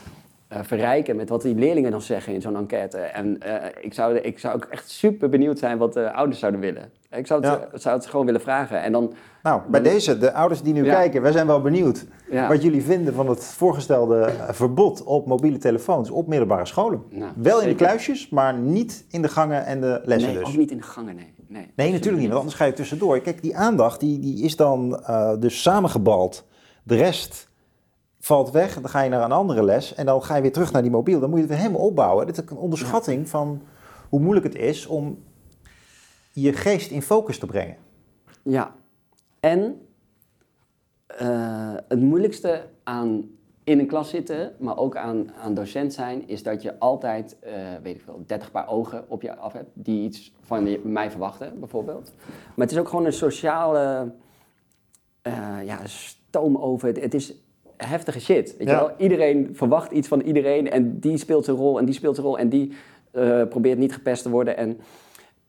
[0.58, 2.98] eh, verrijken met wat die leerlingen dan zeggen in zo'n enquête.
[2.98, 6.60] En eh, ik, zou, ik zou ook echt super benieuwd zijn wat de ouders zouden
[6.60, 6.90] willen.
[7.10, 7.66] Ik zou het, Ja.
[7.72, 8.82] eh, zou het gewoon willen vragen.
[8.82, 10.94] En dan, Nou, bij Dan- deze, de ouders die nu Ja.
[10.94, 15.58] kijken, wij zijn wel benieuwd ja, wat jullie vinden van het voorgestelde verbod op mobiele
[15.58, 17.02] telefoons op middelbare scholen.
[17.10, 20.48] nou, Wel in de kluisjes, maar niet in de gangen en de lessen Nee, dus.
[20.48, 21.34] ook niet in de gangen, nee.
[21.48, 23.20] Nee, Nee, natuurlijk niet, want anders ga je tussendoor.
[23.20, 25.00] Kijk, die aandacht die, die is dan
[25.40, 26.44] dus samengebald.
[26.82, 27.48] De rest
[28.26, 30.72] valt weg, dan ga je naar een andere les en dan ga je weer terug
[30.72, 31.20] naar die mobiel.
[31.20, 32.26] Dan moet je het weer helemaal opbouwen.
[32.26, 33.62] Dit is een onderschatting van
[34.08, 35.24] hoe moeilijk het is om
[36.32, 37.76] je geest in focus te brengen.
[38.42, 38.74] Ja,
[39.40, 39.86] en
[41.06, 43.30] eh, het moeilijkste aan
[43.64, 47.52] in een klas zitten, maar ook aan, aan docent zijn, is dat je altijd, eh,
[47.82, 51.60] weet ik veel, 30 paar ogen op je af hebt die iets van mij verwachten,
[51.60, 52.12] bijvoorbeeld.
[52.26, 54.14] Maar het is ook gewoon een sociale
[55.22, 56.88] eh, ja, stoomoven.
[56.88, 57.45] Het, het is
[57.76, 58.56] heftige shit.
[58.58, 58.74] Weet Ja.
[58.74, 58.94] je wel?
[58.98, 62.38] Iedereen verwacht iets van iedereen en die speelt zijn rol en die speelt zijn rol
[62.38, 62.72] en die
[63.10, 64.56] eh, probeert niet gepest te worden.
[64.56, 64.78] En,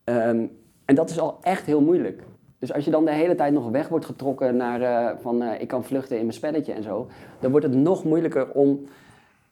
[0.04, 0.46] ehm,
[0.86, 2.24] en dat is al echt heel moeilijk.
[2.60, 5.62] Dus als je dan de hele tijd nog weg wordt getrokken naar eh, van eh,
[5.62, 7.08] ik kan vluchten in mijn spelletje en zo,
[7.40, 8.86] dan wordt het nog moeilijker om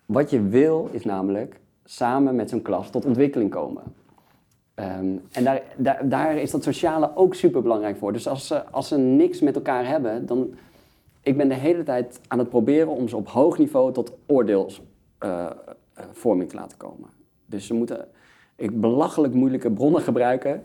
[0.06, 3.84] wat je wil, is namelijk samen met zo'n klas tot ontwikkeling komen.
[4.74, 8.14] Ehm, en daar, daar, daar is dat sociale ook super belangrijk voor.
[8.14, 10.56] Dus als ze, als ze niks met elkaar hebben, dan.
[11.26, 16.50] Ik ben de hele tijd aan het proberen om ze op hoog niveau tot oordeelsvorming
[16.50, 17.10] te laten komen.
[17.46, 18.08] Dus ze moeten
[18.56, 20.64] ik belachelijk moeilijke bronnen gebruiken.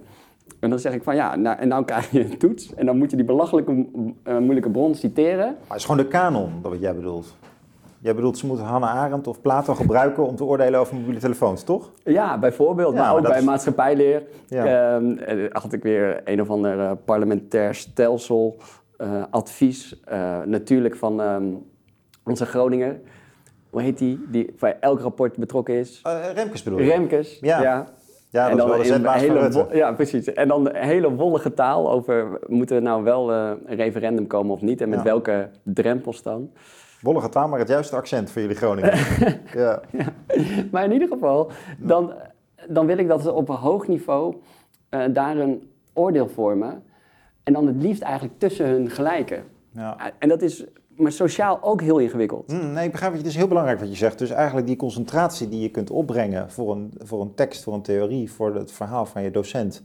[0.61, 2.75] En dan zeg ik van ja, nou, en nou krijg je een toets.
[2.75, 3.87] En dan moet je die belachelijke
[4.23, 5.47] eh, moeilijke bron citeren.
[5.47, 7.37] Maar het is gewoon de kanon, dat wat jij bedoelt.
[8.03, 11.63] Jij bedoelt, ze moeten Hannah Arendt of Plato gebruiken om te oordelen over mobiele telefoons,
[11.63, 11.91] toch?
[12.05, 12.95] Ja, bijvoorbeeld.
[12.95, 14.95] Ja, maar ook bij is- maatschappijleer Ja.
[14.97, 18.57] ehm, eh, had ik weer een of ander eh, parlementair stelsel,
[19.01, 20.01] eh, advies.
[20.05, 21.45] eh, natuurlijk van ehm,
[22.25, 23.01] onze Groninger.
[23.71, 24.27] Hoe heet die?
[24.31, 26.01] Die bij elk rapport betrokken is.
[26.03, 26.85] Eh, Remkes bedoel je?
[26.85, 27.39] Remkes.
[27.41, 27.63] Ja.
[27.63, 27.87] ja.
[28.31, 30.33] Ja, dat is wel van hele Ja, precies.
[30.33, 32.39] En dan een hele wollige taal over...
[32.47, 34.81] moeten we nou wel een referendum komen of niet?
[34.81, 35.05] En met Ja.
[35.05, 36.51] welke drempels dan?
[37.01, 38.93] Wollige taal, maar het juiste accent voor jullie Groningen.
[39.63, 39.81] ja.
[40.71, 42.13] Maar in ieder geval, dan,
[42.69, 44.35] dan wil ik dat ze op een hoog niveau
[45.13, 46.83] daar een oordeel vormen.
[47.43, 49.45] En dan het liefst eigenlijk tussen hun gelijken.
[49.73, 50.13] Ja.
[50.19, 50.65] En dat is
[50.97, 52.51] maar sociaal ook heel ingewikkeld.
[52.51, 54.19] Hm, nee, ik begrijp wat je, het is heel belangrijk wat je zegt.
[54.19, 57.83] Dus eigenlijk die concentratie die je kunt opbrengen voor een, voor een tekst, voor een
[57.83, 59.83] theorie, voor het verhaal van je docent,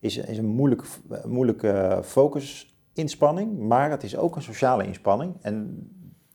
[0.00, 0.82] is, is een moeilijk,
[1.26, 5.34] moeilijke focusinspanning, maar het is ook een sociale inspanning.
[5.40, 5.86] En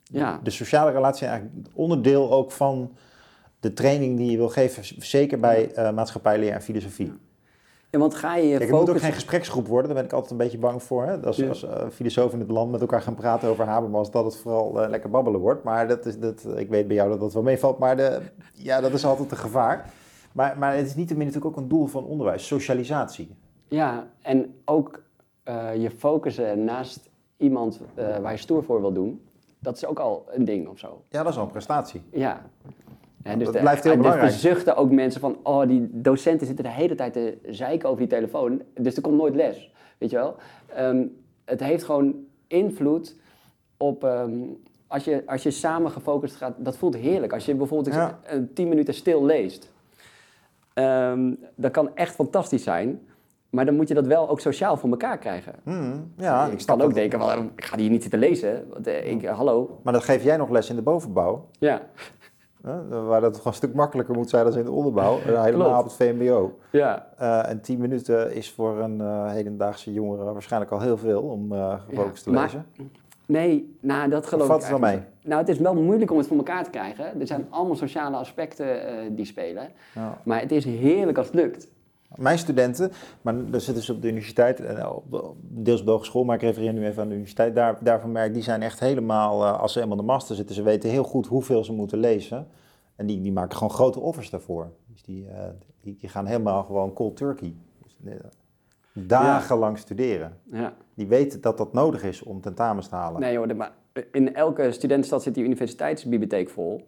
[0.04, 0.40] Ja.
[0.44, 2.92] de sociale relatie is eigenlijk onderdeel ook van
[3.60, 7.12] de training die je wil geven, zeker bij eh maatschappijleer en filosofie.
[7.90, 10.14] Ja, want ga je je Kijk, het moet ook geen gespreksgroep worden, daar ben ik
[10.14, 11.06] altijd een beetje bang voor.
[11.06, 11.18] Hè?
[11.26, 11.48] Als, Ja.
[11.48, 14.82] als eh, filosofen in het land met elkaar gaan praten over Habermas, dat het vooral
[14.84, 15.64] eh, lekker babbelen wordt.
[15.64, 18.22] Maar dat is, dat, ik weet bij jou dat dat wel meevalt, maar de,
[18.54, 19.90] ja, dat is altijd een gevaar.
[20.32, 23.36] Maar, maar het is niettemin natuurlijk ook een doel van onderwijs, socialisatie.
[23.68, 25.02] Ja, en ook
[25.44, 27.80] eh, je focussen naast iemand
[28.22, 29.22] waar je stoer voor wil doen...
[29.60, 31.02] dat is ook al een ding of zo.
[31.10, 32.02] Ja, dat is al een prestatie.
[32.12, 32.42] Ja.
[33.28, 34.32] Ja, Dat de- blijft heel dus belangrijk.
[34.34, 38.10] bezuchten ook mensen van, oh, die docenten zitten de hele tijd te zeiken over die
[38.18, 40.36] telefoon, dus er komt nooit les, weet je wel.
[40.76, 41.06] Ehm,
[41.46, 42.16] het heeft gewoon
[42.48, 43.16] invloed
[43.78, 44.32] op, ehm,
[44.88, 47.34] als, je, als je samen gefocust gaat, dat voelt heerlijk.
[47.34, 49.76] Als je bijvoorbeeld een tien minuten stil leest,
[50.74, 53.08] Ehm, dat kan echt fantastisch zijn,
[53.50, 55.54] maar dan moet je dat wel ook sociaal voor elkaar krijgen.
[55.64, 59.12] Hmm, ja, ik ik kan ook denken, ik ga hier niet zitten lezen, want, eh,
[59.12, 61.82] ik, hallo, Maar dat geef jij nog les in de bovenbouw, ja,
[62.68, 65.20] hè, waar dat gewoon een stuk makkelijker moet zijn dan in de onderbouw.
[65.20, 65.80] En helemaal Klopt.
[65.80, 66.58] op het VMBO.
[66.72, 67.08] ja.
[67.18, 71.52] Eh, en 10 minuten is voor een eh, hedendaagse jongere waarschijnlijk al heel veel om
[71.52, 72.66] eh gefocust te maar- lezen.
[73.26, 75.26] Nee, nou dat geloof valt ik eigenlijk niet.
[75.26, 77.20] Nou, het is wel moeilijk om het voor elkaar te krijgen.
[77.20, 78.68] Er zijn allemaal sociale aspecten
[79.16, 79.68] die spelen.
[79.96, 80.18] Ja.
[80.24, 81.68] Maar het is heerlijk als het lukt.
[82.18, 84.58] Mijn studenten, maar dan zitten ze op de universiteit,
[85.42, 87.56] deels op de hogeschool, maar ik refereer nu even aan de universiteit.
[87.56, 90.56] Daar, daarvan merk ik, die zijn echt helemaal, eh, als ze helemaal de master zitten,
[90.56, 92.48] ze weten heel goed hoeveel ze moeten lezen.
[92.96, 94.72] En die, die maken gewoon grote offers daarvoor.
[94.88, 95.44] Dus die, eh,
[95.82, 97.56] die, die gaan helemaal gewoon cold turkey.
[97.84, 98.14] Dus, eh,
[98.94, 100.38] dagenlang studeren.
[100.44, 100.74] Ja.
[100.94, 103.22] Die weten dat dat nodig is om tentamens te halen.
[103.22, 103.72] Nee de- maar
[104.12, 106.88] in elke studentenstad zit die universiteitsbibliotheek vol.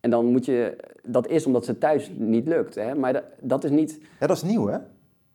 [0.00, 2.74] En dan moet je, dat is omdat ze thuis niet lukt.
[2.74, 2.94] Hè?
[2.94, 4.76] Maar dat, dat is niet, Ja, dat is nieuw, hè?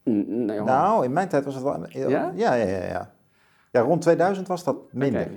[0.09, 0.65] n- nee, joh.
[0.65, 1.85] Nou, in mijn tijd was het wel...
[1.89, 2.07] Ja?
[2.09, 2.31] Ja?
[2.35, 3.09] Ja, ja,
[3.71, 3.81] ja.
[3.81, 5.27] rond 2000 was dat minder.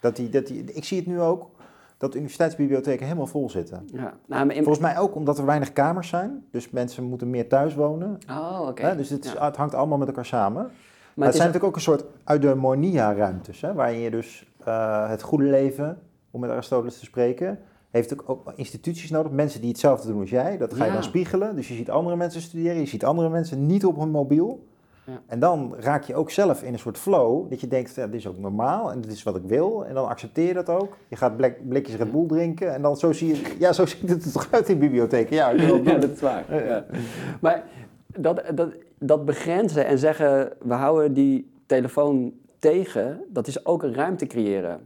[0.00, 1.50] Dat die, dat die, ik zie het nu ook,
[1.96, 3.88] dat universiteitsbibliotheken helemaal vol zitten.
[3.92, 4.14] Ja.
[4.26, 6.44] Nou, in- Volgens mij ook omdat er weinig kamers zijn.
[6.50, 8.18] Dus mensen moeten meer thuis wonen.
[8.30, 8.96] Oh, oké.
[8.96, 9.44] Dus het, is- Ja.
[9.44, 10.62] het hangt allemaal met elkaar samen.
[10.62, 10.70] Maar, Maar
[11.14, 13.60] het het zijn natuurlijk ook een soort eudaimonia-ruimtes.
[13.60, 13.74] Hè?
[13.74, 15.98] Waarin je dus eh, het goede leven,
[16.30, 17.58] om met Aristoteles te spreken...
[17.92, 19.32] heeft ook, ook instituties nodig.
[19.32, 20.56] Mensen die hetzelfde doen als jij.
[20.58, 20.94] Dat ga je Ja.
[20.94, 21.56] dan spiegelen.
[21.56, 22.80] Dus je ziet andere mensen studeren.
[22.80, 24.66] Je ziet andere mensen niet op hun mobiel.
[25.04, 25.20] Ja.
[25.26, 27.50] En dan raak je ook zelf in een soort flow.
[27.50, 28.92] Dat je denkt, ja, dit is ook normaal.
[28.92, 29.84] En dit is wat ik wil.
[29.86, 30.96] En dan accepteer je dat ook.
[31.08, 32.74] Je gaat blik, blikjes Red Bull drinken.
[32.74, 33.56] En dan zo zie je...
[33.58, 35.36] Ja, zo ziet het er toch uit in bibliotheken.
[35.36, 35.50] Ja,
[35.84, 36.44] ja, dat is waar.
[37.40, 37.64] Maar
[38.06, 43.94] dat, dat, dat begrenzen en zeggen, we houden die telefoon tegen, dat is ook een
[43.94, 44.80] ruimte creëren.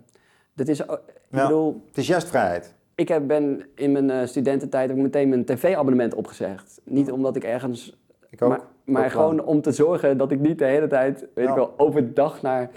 [0.54, 0.86] Dat is, ik
[1.28, 1.42] Ja.
[1.42, 2.74] bedoel, Het is juist vrijheid.
[2.96, 6.80] Ik heb, ben in mijn eh, studententijd ook meteen mijn tv-abonnement opgezegd.
[6.84, 7.98] Niet omdat ik ergens,
[8.30, 8.48] Ik ook.
[8.48, 11.54] maar, maar Ook gewoon om te zorgen dat ik niet de hele tijd, weet ik
[11.54, 12.70] wel, overdag naar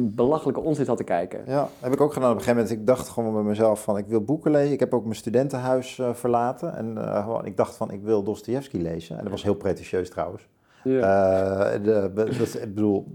[0.00, 1.42] belachelijke onzin had te kijken.
[1.46, 2.80] Ja, dat heb ik ook gedaan op een gegeven moment.
[2.80, 4.72] Ik dacht gewoon bij mezelf van, ik wil boeken lezen.
[4.72, 6.76] Ik heb ook mijn studentenhuis eh, verlaten.
[6.76, 9.16] En eh, gewoon, ik dacht van, ik wil Dostoevsky lezen.
[9.16, 10.48] En dat was heel pretentieus trouwens.
[10.84, 11.78] Ja.
[11.78, 13.06] De, dat, ik bedoel,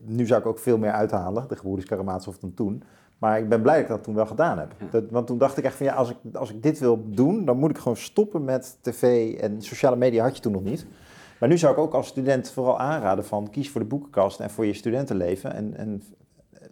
[0.00, 2.82] nu zou ik ook veel meer uithalen, de gebroeders Karamazov, dan toen.
[3.20, 4.74] Maar ik ben blij dat ik dat toen wel gedaan heb.
[4.78, 4.86] Ja.
[4.90, 7.44] Dat, want toen dacht ik echt van, ja, als ik, als ik dit wil doen,
[7.44, 9.34] dan moet ik gewoon stoppen met tv.
[9.38, 10.86] En sociale media had je toen nog niet.
[11.40, 14.50] Maar nu zou ik ook als student vooral aanraden van, kies voor de boekenkast en
[14.50, 15.54] voor je studentenleven.
[15.54, 16.02] En, en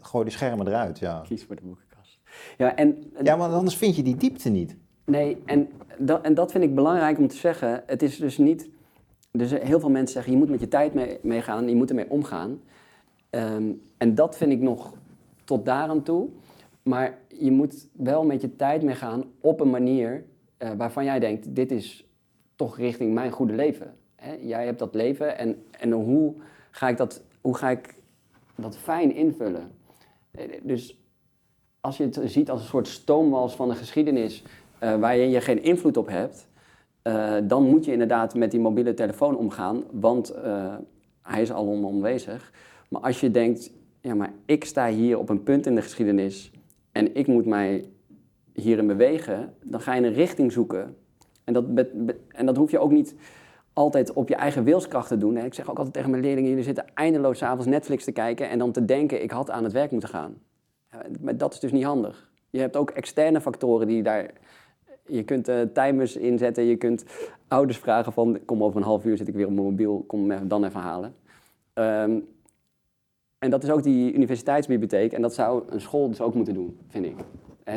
[0.00, 1.22] gooi de schermen eruit, ja.
[1.26, 2.18] Kies voor de boekenkast.
[2.58, 4.76] Ja, en Ja, maar anders vind je die diepte niet.
[5.04, 7.82] Nee, en dat, en dat vind ik belangrijk om te zeggen.
[7.86, 8.68] Het is dus niet.
[9.32, 12.10] dus heel veel mensen zeggen, je moet met je tijd mee- meegaan, je moet ermee
[12.10, 12.60] omgaan.
[13.30, 13.64] Ehm,
[13.98, 14.92] en dat vind ik nog
[15.48, 16.28] tot daar aan toe.
[16.82, 20.24] Maar je moet wel met je tijd meegaan op een manier
[20.56, 22.06] eh, waarvan jij denkt, dit is
[22.56, 23.94] toch richting mijn goede leven.
[24.16, 24.32] Hè?
[24.40, 26.34] Jij hebt dat leven en, en hoe,
[26.70, 27.94] ga ik dat, hoe ga ik
[28.54, 29.70] dat fijn invullen?
[30.30, 30.98] Eh, Dus
[31.80, 34.42] als je het ziet als een soort stoomwals van de geschiedenis
[34.78, 36.46] eh, waar je, je geen invloed op hebt,
[37.44, 40.34] dan moet je inderdaad met die mobiele telefoon omgaan, want
[41.22, 42.52] hij is alom aanwezig.
[42.88, 46.50] Maar als je denkt, ja, maar ik sta hier op een punt in de geschiedenis
[46.92, 47.84] en ik moet mij
[48.52, 50.96] hierin bewegen, dan ga je een richting zoeken.
[51.44, 51.64] En dat,
[52.28, 53.14] en dat hoef je ook niet
[53.72, 55.36] altijd op je eigen wilskracht te doen.
[55.36, 58.58] Ik zeg ook altijd tegen mijn leerlingen, jullie zitten eindeloos avonds Netflix te kijken en
[58.58, 60.36] dan te denken, ik had aan het werk moeten gaan.
[61.20, 62.30] Maar dat is dus niet handig.
[62.50, 64.30] Je hebt ook externe factoren die daar...
[65.06, 67.04] Je kunt eh, timers inzetten, je kunt
[67.48, 68.38] ouders vragen van...
[68.44, 71.14] kom over een half uur zit ik weer op mijn mobiel, kom dan even halen.
[71.72, 72.18] Ehm,
[73.38, 75.12] en dat is ook die universiteitsbibliotheek.
[75.12, 77.16] En dat zou een school dus ook moeten doen, vind ik.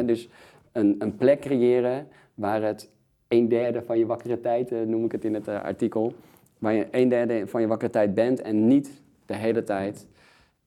[0.05, 0.29] Dus
[0.71, 2.89] een, een plek creëren waar het
[3.27, 6.13] een derde van je wakkere tijd, eh, noem ik het in het eh, artikel...
[6.59, 10.07] waar je een derde van je wakkere tijd bent en niet de hele tijd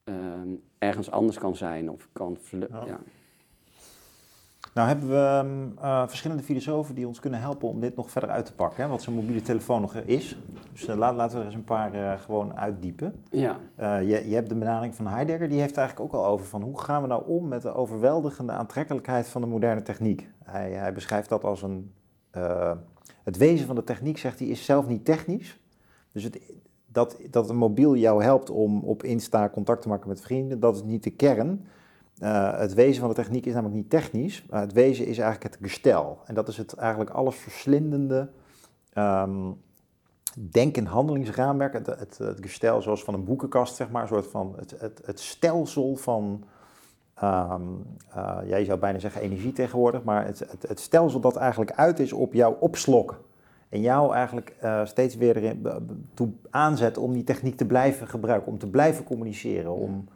[0.05, 2.37] ehm, ergens anders kan zijn of kan...
[2.87, 3.01] ja.
[4.75, 8.31] Nou hebben we ehm, eh, verschillende filosofen die ons kunnen helpen om dit nog verder
[8.31, 10.39] uit te pakken, hè, wat zo'n mobiele telefoon nog is.
[10.73, 13.23] Dus eh, laten we er eens een paar eh, gewoon uitdiepen.
[13.31, 13.59] Ja,
[14.01, 16.81] je, je hebt de benadering van Heidegger, die heeft eigenlijk ook al over van hoe
[16.81, 20.29] gaan we nou om met de overweldigende aantrekkelijkheid van de moderne techniek.
[20.45, 21.93] Hij, hij beschrijft dat als een,
[23.23, 25.61] het wezen van de techniek, zegt hij, is zelf niet technisch.
[26.13, 26.41] Dus het,
[26.87, 30.75] dat, dat een mobiel jou helpt om op Insta contact te maken met vrienden, dat
[30.75, 31.67] is niet de kern.
[32.19, 35.55] Eh, het wezen van de techniek is namelijk niet technisch, maar het wezen is eigenlijk
[35.55, 36.19] het gestel.
[36.25, 38.31] En dat is het eigenlijk alles verslindende
[38.93, 39.51] ehm,
[40.35, 41.73] denk- en handelingsraamwerk.
[41.73, 41.87] Het,
[42.19, 46.45] het, gestel zoals van een boekenkast, zeg maar, een soort van het, het, stelsel van,
[47.15, 47.55] eh,
[48.45, 52.13] ja, je zou bijna zeggen energie tegenwoordig, maar het, het, stelsel dat eigenlijk uit is
[52.13, 53.17] op jouw opslokken.
[53.69, 55.67] En jou eigenlijk eh, steeds weer erin
[56.15, 60.09] toe aanzet om die techniek te blijven gebruiken, om te blijven communiceren, om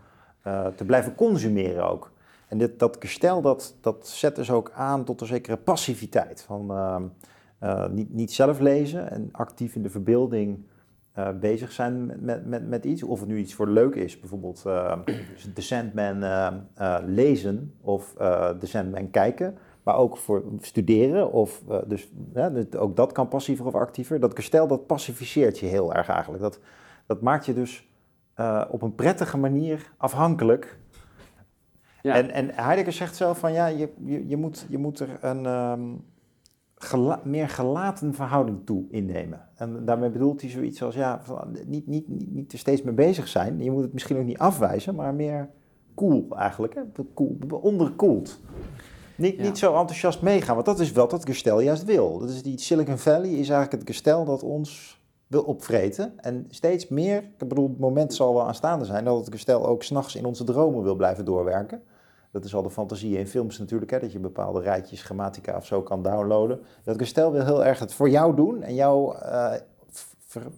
[0.43, 2.13] eh, te blijven consumeren ook.
[2.49, 6.43] En dit, dat gestel dat, dat zet dus ook aan tot een zekere passiviteit.
[6.43, 7.03] Van, ehm,
[7.59, 10.65] eh, niet, niet zelf lezen en actief in de verbeelding
[11.19, 13.03] eh, bezig zijn met, met, met, iets.
[13.03, 14.99] Of het nu iets voor leuk is, bijvoorbeeld eh
[15.55, 18.15] The Sandman eh, eh, lezen of
[18.59, 19.59] The Sandman kijken.
[19.83, 21.33] Maar ook voor studeren.
[21.33, 22.09] Of, dus
[22.77, 24.21] ook dat kan passiever of actiever.
[24.21, 26.43] Dat gestel dat pacificeert je heel erg eigenlijk.
[26.43, 26.61] Dat,
[27.07, 27.89] dat maakt je dus
[28.39, 30.79] eh, op een prettige manier afhankelijk
[32.03, 32.15] ja.
[32.15, 35.47] en, en Heidegger zegt zelf van ja, je, je, je, moet, je moet er een
[35.47, 35.81] ehm,
[36.75, 39.49] gela- meer gelaten verhouding toe innemen.
[39.55, 41.23] En daarmee bedoelt hij zoiets als ja,
[41.67, 43.63] niet, niet, niet, niet er steeds mee bezig zijn.
[43.63, 45.49] Je moet het misschien ook niet afwijzen, maar meer
[45.95, 46.75] cool eigenlijk.
[46.75, 46.83] Hè?
[47.15, 48.41] Cool, onderkoeld.
[49.17, 49.43] Niet, Ja.
[49.43, 52.19] niet zo enthousiast meegaan, want dat is wat dat gestel juist wil.
[52.19, 54.98] Dat is die Silicon Valley is eigenlijk het gestel dat ons
[55.29, 56.13] wil opvreten.
[56.21, 59.83] En steeds meer, ik bedoel, het moment zal wel aanstaande zijn dat het gestel ook
[59.83, 61.83] s'nachts in onze dromen wil blijven doorwerken.
[62.31, 65.67] Dat is al de fantasie in films natuurlijk, hè, dat je bepaalde rijtjes grammatica of
[65.67, 66.61] zo kan downloaden.
[66.85, 69.17] Dat gestel wil heel erg het voor jou doen en jou
[70.19, 70.51] ver-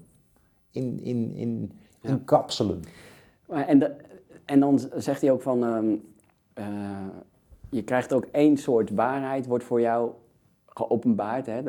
[0.70, 2.08] in, in, in, Ja.
[2.10, 2.82] inkapselen.
[3.46, 3.94] Maar En, de-
[4.44, 5.94] en dan zegt hij ook van, ehm,
[6.52, 7.06] eh,
[7.70, 10.10] je krijgt ook één soort waarheid, wordt voor jou
[10.66, 11.62] geopenbaard, hè,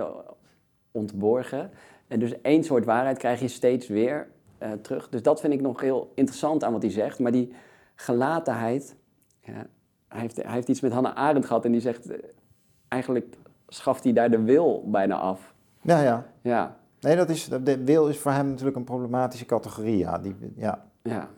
[0.91, 1.69] ontborgen.
[2.11, 5.09] En dus één soort waarheid krijg je steeds weer eh, terug.
[5.09, 7.19] Dus dat vind ik nog heel interessant aan wat hij zegt.
[7.19, 7.53] Maar die
[7.95, 8.95] gelatenheid,
[9.39, 9.65] ja,
[10.07, 12.17] hij, heeft, hij heeft iets met Hannah Arendt gehad en die zegt, eh,
[12.87, 13.35] eigenlijk
[13.67, 15.53] schaft hij daar de wil bijna af.
[15.81, 16.25] Ja, ja.
[16.41, 19.97] Ja, Nee, dat is, de wil is voor hem natuurlijk een problematische categorie.
[19.97, 20.85] Ja, die, ja.
[21.01, 21.29] ja.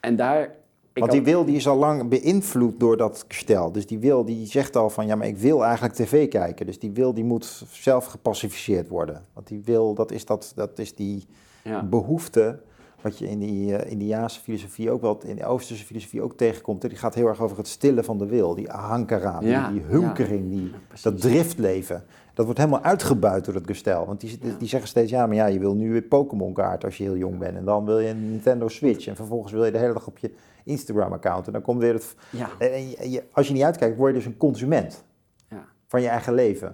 [0.00, 0.54] En daar...
[0.94, 3.72] Want die wil die is al lang beïnvloed door dat gestel.
[3.72, 6.66] Dus die wil die zegt al van ja, maar ik wil eigenlijk tv kijken.
[6.66, 9.22] Dus die wil die moet zelf gepacificeerd worden.
[9.32, 11.26] Want die wil, dat is, dat, dat is die
[11.62, 11.82] ja.
[11.82, 12.60] behoefte
[13.02, 16.82] wat je in die eh, Indiaanse filosofie ook wel, in de Oosterse filosofie ook tegenkomt.
[16.82, 16.88] hè.
[16.88, 18.54] Die gaat heel erg over het stillen van de wil.
[18.54, 20.70] Die ahankara, die- Ja, die, hunkering, die,
[21.02, 22.04] dat driftleven.
[22.34, 24.06] Dat wordt helemaal uitgebuit door het gestel.
[24.06, 24.38] Want die,
[24.68, 27.38] zeggen steeds, ja, maar ja, je wil nu weer Pokémon kaart als je heel jong
[27.38, 27.56] bent.
[27.56, 29.06] En dan wil je een Nintendo Switch.
[29.06, 30.30] En vervolgens wil je de hele dag op je
[30.64, 31.46] Instagram-account.
[31.46, 32.14] En dan komt weer het...
[32.58, 35.04] En je- je- als je niet uitkijkt, word je dus een consument
[35.48, 35.64] ja.
[35.86, 36.68] van je eigen leven.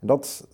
[0.00, 0.46] En dat,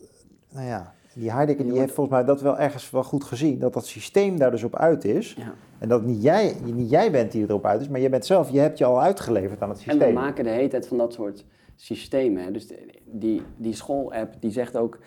[0.53, 3.59] nou ja, die Heidegger die heeft volgens mij dat wel ergens wel goed gezien.
[3.59, 5.35] Dat dat systeem daar dus op uit is.
[5.39, 5.55] ja.
[5.79, 8.51] En dat niet jij, niet jij bent die erop uit is, maar je bent zelf,
[8.51, 10.09] je hebt je al uitgeleverd aan het En systeem.
[10.09, 11.45] we maken de hele tijd van dat soort
[11.77, 12.43] systemen.
[12.45, 12.51] hè.
[12.51, 12.67] Dus
[13.05, 14.99] die, die school-app die zegt ook...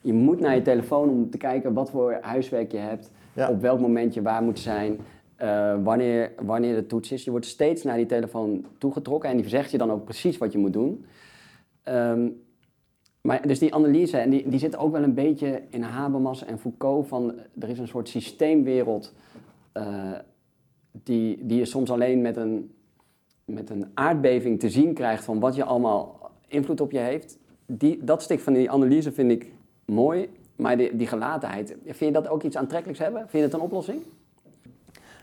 [0.00, 3.48] je moet naar je telefoon om te kijken wat voor huiswerk je hebt, Ja.
[3.48, 4.98] op welk moment je waar moet zijn,
[5.36, 7.24] eh, wanneer, wanneer de toets is.
[7.24, 10.52] Je wordt steeds naar die telefoon toegetrokken en die zegt je dan ook precies wat
[10.52, 11.04] je moet doen.
[11.82, 12.28] Ehm,
[13.26, 16.58] maar dus die analyse, en die, die zit ook wel een beetje in Habermas en
[16.58, 19.12] Foucault van er is een soort systeemwereld
[19.72, 20.12] eh,
[20.90, 22.74] die, die je soms alleen met een,
[23.44, 27.38] met een aardbeving te zien krijgt van wat je allemaal invloed op je heeft.
[27.66, 29.52] Die, dat stuk van die analyse vind ik
[29.84, 33.20] mooi, maar die, die gelatenheid, vind je dat ook iets aantrekkelijks hebben?
[33.20, 34.02] Vind je het een oplossing?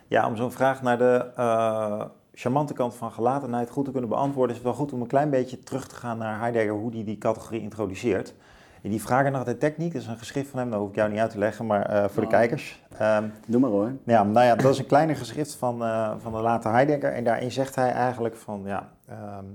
[0.07, 2.05] Ja, om zo'n vraag naar de eh,
[2.41, 5.29] charmante kant van gelatenheid goed te kunnen beantwoorden, is het wel goed om een klein
[5.29, 8.33] beetje terug te gaan naar Heidegger, hoe hij die categorie introduceert.
[8.81, 10.95] In die vragen naar de techniek, dat is een geschrift van hem, dat hoef ik
[10.95, 12.33] jou niet uit te leggen, maar eh, voor de Oh.
[12.33, 12.83] kijkers.
[12.97, 13.91] Ehm, Doe maar hoor.
[14.03, 17.13] ja, nou ja, dat is een kleiner geschrift van, eh, van de late Heidegger.
[17.13, 19.45] En daarin zegt hij eigenlijk van, ja, ehm,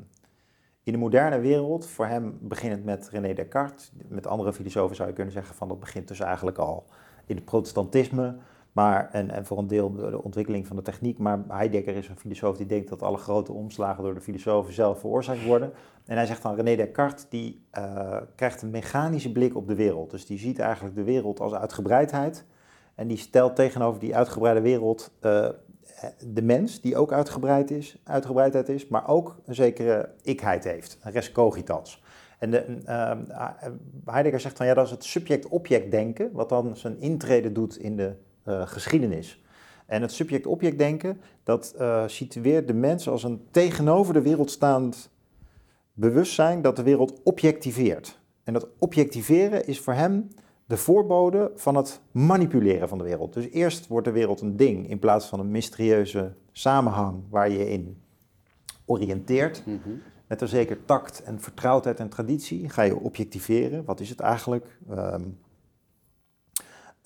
[0.83, 5.15] in de moderne wereld, voor hem beginnend met René Descartes, met andere filosofen zou je
[5.15, 6.85] kunnen zeggen van dat begint dus eigenlijk al
[7.27, 8.37] in het protestantisme,
[8.77, 11.19] maar, en, en voor een deel de ontwikkeling van de techniek.
[11.19, 15.01] Maar Heidegger is een filosoof die denkt dat alle grote omslagen door de filosofen zelf
[15.01, 15.73] veroorzaakt worden.
[16.05, 20.11] En hij zegt dan, René Descartes, die eh, krijgt een mechanische blik op de wereld.
[20.11, 22.45] Dus die ziet eigenlijk de wereld als uitgebreidheid.
[22.95, 25.49] En die stelt tegenover die uitgebreide wereld eh,
[26.27, 31.13] de mens, die ook uitgebreid is, uitgebreidheid is, maar ook een zekere ikheid heeft, een
[31.13, 32.03] res cogitans.
[32.39, 33.11] En de, eh,
[34.05, 37.97] Heidegger zegt van ja, dat is het subject-object denken, wat dan zijn intrede doet in
[37.97, 39.41] de geschiedenis.
[39.87, 45.11] En het subject-object denken, dat eh, situeert de mens als een tegenover de wereld staand
[45.93, 48.19] bewustzijn dat de wereld objectiveert.
[48.45, 50.29] En dat objectiveren is voor hem
[50.67, 53.33] de voorbode van het manipuleren van de wereld.
[53.33, 57.71] Dus eerst wordt de wereld een ding in plaats van een mysterieuze samenhang waar je
[57.71, 57.97] in
[58.85, 59.63] oriënteert.
[60.27, 63.85] Met een zeker tact en vertrouwdheid en traditie ga je objectiveren.
[63.85, 64.79] Wat is het eigenlijk?
[64.91, 65.23] Ehm,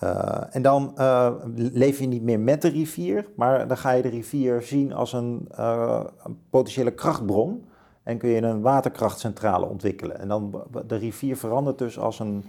[0.00, 4.02] eh, en dan eh, leef je niet meer met de rivier, maar dan ga je
[4.02, 7.64] de rivier zien als een, eh, een potentiële krachtbron.
[8.02, 10.18] En kun je een waterkrachtcentrale ontwikkelen.
[10.18, 12.44] En dan de rivier verandert dus als een,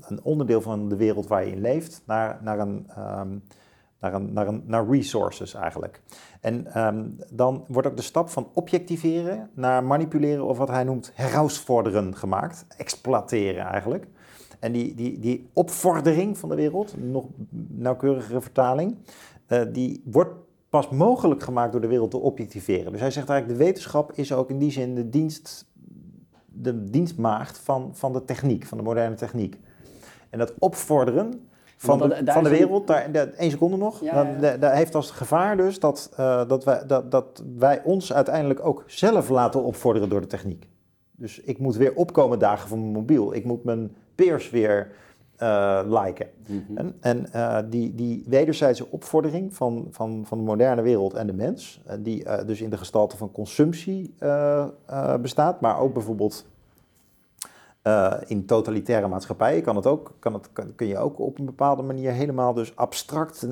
[0.00, 3.28] een onderdeel van de wereld waar je in leeft, naar, naar, een, ehm,
[4.32, 6.02] naar, een, naar resources eigenlijk.
[6.40, 11.12] En ehm, dan wordt ook de stap van objectiveren naar manipuleren of wat hij noemt
[11.14, 12.66] herausvorderen gemaakt.
[12.76, 14.06] Exploiteren eigenlijk.
[14.64, 17.24] En die, die, die opvordering van de wereld, nog
[17.68, 18.96] nauwkeurigere vertaling,
[19.46, 20.34] eh, die wordt
[20.68, 22.92] pas mogelijk gemaakt door de wereld te objectiveren.
[22.92, 25.66] Dus hij zegt eigenlijk, de wetenschap is ook in die zin de, dienst,
[26.46, 29.58] de dienstmaagd van, van de techniek, van de moderne techniek.
[30.30, 34.14] En dat opvorderen van de, dat- van de wereld, daar, daar- één seconde nog, Ja,
[34.14, 34.38] dan- ja, ja.
[34.40, 38.66] da- daar heeft als gevaar dus dat, eh, dat, wij, dat, dat wij ons uiteindelijk
[38.66, 40.68] ook zelf laten opvorderen door de techniek.
[41.16, 43.34] Dus ik moet weer opkomen dagen van mijn mobiel.
[43.34, 44.92] Ik moet mijn peers weer
[45.36, 46.26] eh, liken.
[46.46, 46.76] Mhm.
[46.76, 51.32] En, en eh, die, die wederzijdse opvordering van, van, van de moderne wereld en de
[51.32, 54.14] mens, eh, die dus in de gestalte van consumptie
[55.20, 56.46] bestaat, maar ook bijvoorbeeld
[58.26, 61.82] in totalitaire maatschappijen kan het ook, kan het, kan, kun je ook op een bepaalde
[61.82, 63.46] manier helemaal dus abstract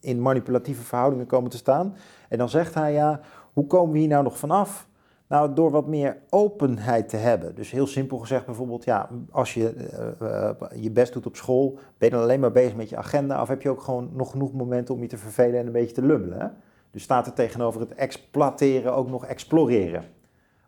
[0.00, 1.94] in manipulatieve verhoudingen komen te staan.
[2.28, 3.20] En dan zegt hij ja,
[3.52, 4.87] hoe komen we hier nou nog vanaf?
[5.28, 7.54] Nou, door wat meer openheid te hebben.
[7.54, 11.78] Dus heel simpel gezegd bijvoorbeeld, ja, als je eh, eh, je best doet op school,
[11.98, 14.30] ben je dan alleen maar bezig met je agenda of heb je ook gewoon nog
[14.30, 16.56] genoeg momenten om je te vervelen en een beetje te lummelen?
[16.90, 20.04] Dus staat er tegenover het exploiteren ook nog exploreren.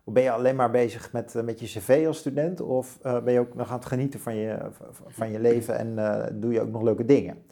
[0.03, 3.33] Of ben je alleen maar bezig met, eh, met je cv als student of ben
[3.33, 4.57] je ook nog aan het genieten van je,
[5.07, 7.43] van je leven en doe je ook nog leuke dingen?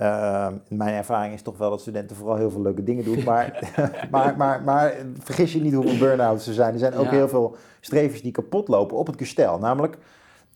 [0.00, 3.24] Uh, mijn ervaring is toch wel dat studenten vooral heel veel leuke dingen doen.
[3.24, 3.72] Maar,
[4.10, 6.72] maar, maar, maar vergis je niet hoeveel burn-outs er zijn.
[6.72, 7.10] Er zijn ook Ja.
[7.10, 9.58] heel veel strevers die kapot lopen op het gestel.
[9.58, 9.96] Namelijk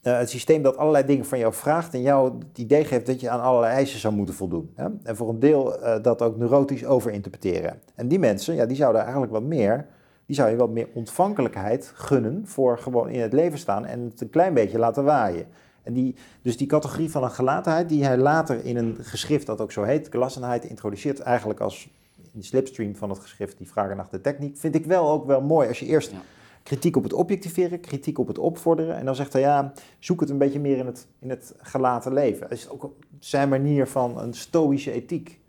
[0.03, 3.21] uh, het systeem dat allerlei dingen van jou vraagt en jou het idee geeft dat
[3.21, 4.73] je aan allerlei eisen zou moeten voldoen.
[4.75, 4.87] Hè?
[5.03, 7.81] En voor een deel uh, dat ook neurotisch overinterpreteren.
[7.95, 9.87] En die mensen, ja, die zouden eigenlijk wat meer,
[10.27, 14.21] die zou je wat meer ontvankelijkheid gunnen voor gewoon in het leven staan en het
[14.21, 15.47] een klein beetje laten waaien.
[15.91, 19.61] En die, dus die categorie van een gelatenheid, die hij later in een geschrift dat
[19.61, 21.89] ook zo heet, gelassenheid, introduceert eigenlijk als
[22.33, 25.27] in de slipstream van het geschrift, die vragen naar de techniek, vind ik wel ook
[25.27, 25.69] wel mooi.
[25.69, 26.21] Als je eerst Ja.
[26.63, 30.31] kritiek op het objectiveren, kritiek op het opvorderen, en dan zegt hij ja, zoek het
[30.31, 32.41] een beetje meer in het, in het gelaten leven.
[32.41, 35.41] Dat is ook zijn manier van een stoïsche ethiek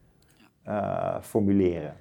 [0.67, 1.95] uh, formuleren.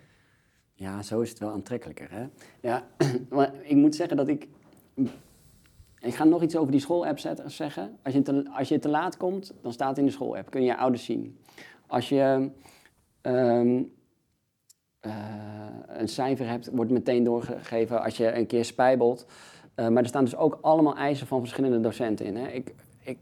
[0.75, 2.09] Ja, zo is het wel aantrekkelijker.
[2.11, 2.27] Hè?
[2.61, 2.87] Ja,
[3.31, 4.49] maar ik moet zeggen dat ik.
[6.01, 7.99] Ik ga nog iets over die schoolapp zeggen.
[8.03, 10.51] Als je, te, als je te laat komt, dan staat het in de schoolapp.
[10.51, 11.39] Kun je je ouders zien.
[11.87, 12.51] Als je
[13.23, 13.93] um,
[15.07, 15.13] uh,
[15.87, 18.03] een cijfer hebt, wordt meteen doorgegeven.
[18.03, 19.27] Als je een keer spijbelt.
[19.77, 22.37] Uh, maar er staan dus ook allemaal eisen van verschillende docenten in.
[22.37, 22.49] Hè?
[22.49, 23.19] Ik, ik,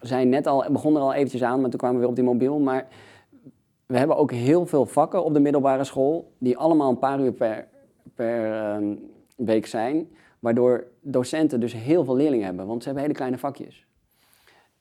[0.00, 2.24] zijn net al, begon er al eventjes aan, maar toen kwamen we weer op die
[2.24, 2.58] mobiel.
[2.58, 2.88] Maar
[3.86, 7.32] we hebben ook heel veel vakken op de middelbare school, die allemaal een paar uur
[7.32, 7.68] per,
[8.14, 8.94] per ehm,
[9.36, 10.08] week zijn.
[10.40, 13.86] Waardoor docenten dus heel veel leerlingen hebben, want ze hebben hele kleine vakjes.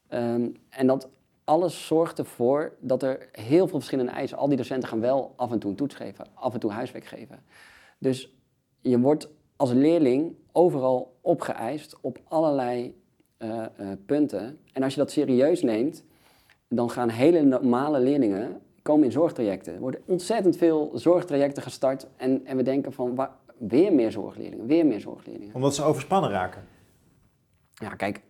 [0.07, 1.09] Ehm, en dat
[1.43, 4.37] alles zorgt ervoor dat er heel veel verschillende eisen.
[4.37, 7.05] Al die docenten gaan wel af en toe een toets geven, af en toe huiswerk
[7.05, 7.43] geven.
[7.97, 8.33] Dus
[8.81, 13.01] je wordt als leerling overal opgeëist op allerlei
[13.37, 13.65] uh,
[14.05, 14.59] punten.
[14.73, 16.03] En als je dat serieus neemt,
[16.67, 19.73] dan gaan hele normale leerlingen komen in zorgtrajecten.
[19.73, 24.65] Er worden ontzettend veel zorgtrajecten gestart en, en we denken van waar, weer meer zorgleerlingen,
[24.65, 25.55] weer meer zorgleerlingen.
[25.55, 26.63] Omdat ze overspannen raken?
[27.73, 28.21] Ja, kijk,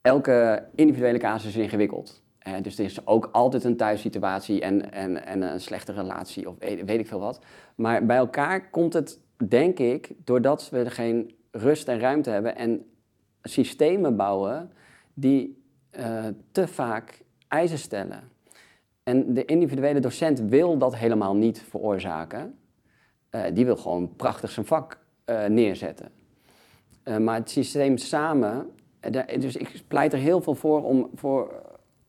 [0.00, 2.22] elke individuele casus is ingewikkeld.
[2.48, 6.54] Uh, dus er is ook altijd een thuissituatie en, en, en een slechte relatie of
[6.58, 7.40] weet, ik veel wat.
[7.74, 12.86] Maar bij elkaar komt het, denk ik, doordat we geen rust en ruimte hebben en
[13.42, 14.72] systemen bouwen
[15.14, 15.62] die
[15.98, 18.22] uh, te vaak eisen stellen.
[19.02, 22.58] En de individuele docent wil dat helemaal niet veroorzaken.
[23.36, 26.10] Uh, die wil gewoon prachtig zijn vak uh, neerzetten.
[27.20, 28.70] maar het systeem samen,
[29.38, 31.62] dus ik pleit er heel veel voor om, voor,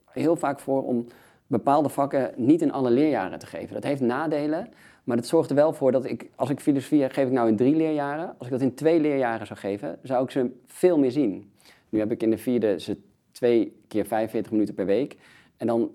[0.06, 1.08] heel vaak voor om
[1.48, 3.74] bepaalde vakken niet in alle leerjaren te geven.
[3.74, 4.70] Dat heeft nadelen,
[5.04, 7.56] maar dat zorgt er wel voor dat ik, als ik filosofie geef ik nou in
[7.56, 11.12] drie leerjaren, als ik dat in twee leerjaren zou geven, zou ik ze veel meer
[11.12, 11.52] zien.
[11.90, 12.98] Nu heb ik in de vierde ze
[13.32, 15.18] twee keer 45 minuten per week.
[15.58, 15.92] En dan,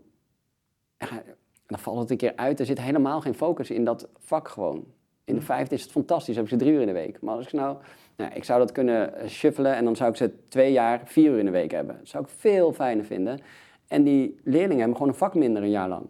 [1.67, 2.61] dan valt het een keer uit.
[2.61, 4.85] Er zit helemaal geen focus in dat vak gewoon.
[5.25, 7.21] In de vijfde is het fantastisch, heb ik ze drie uur in de week.
[7.21, 7.77] Maar als ik nou,
[8.17, 11.31] nou, ik zou dat kunnen eh, shuffelen en dan zou ik ze twee jaar vier
[11.31, 11.97] uur in de week hebben.
[11.99, 13.41] Dat zou ik veel fijner vinden.
[13.89, 16.07] En die leerlingen hebben gewoon een vak minder een jaar lang.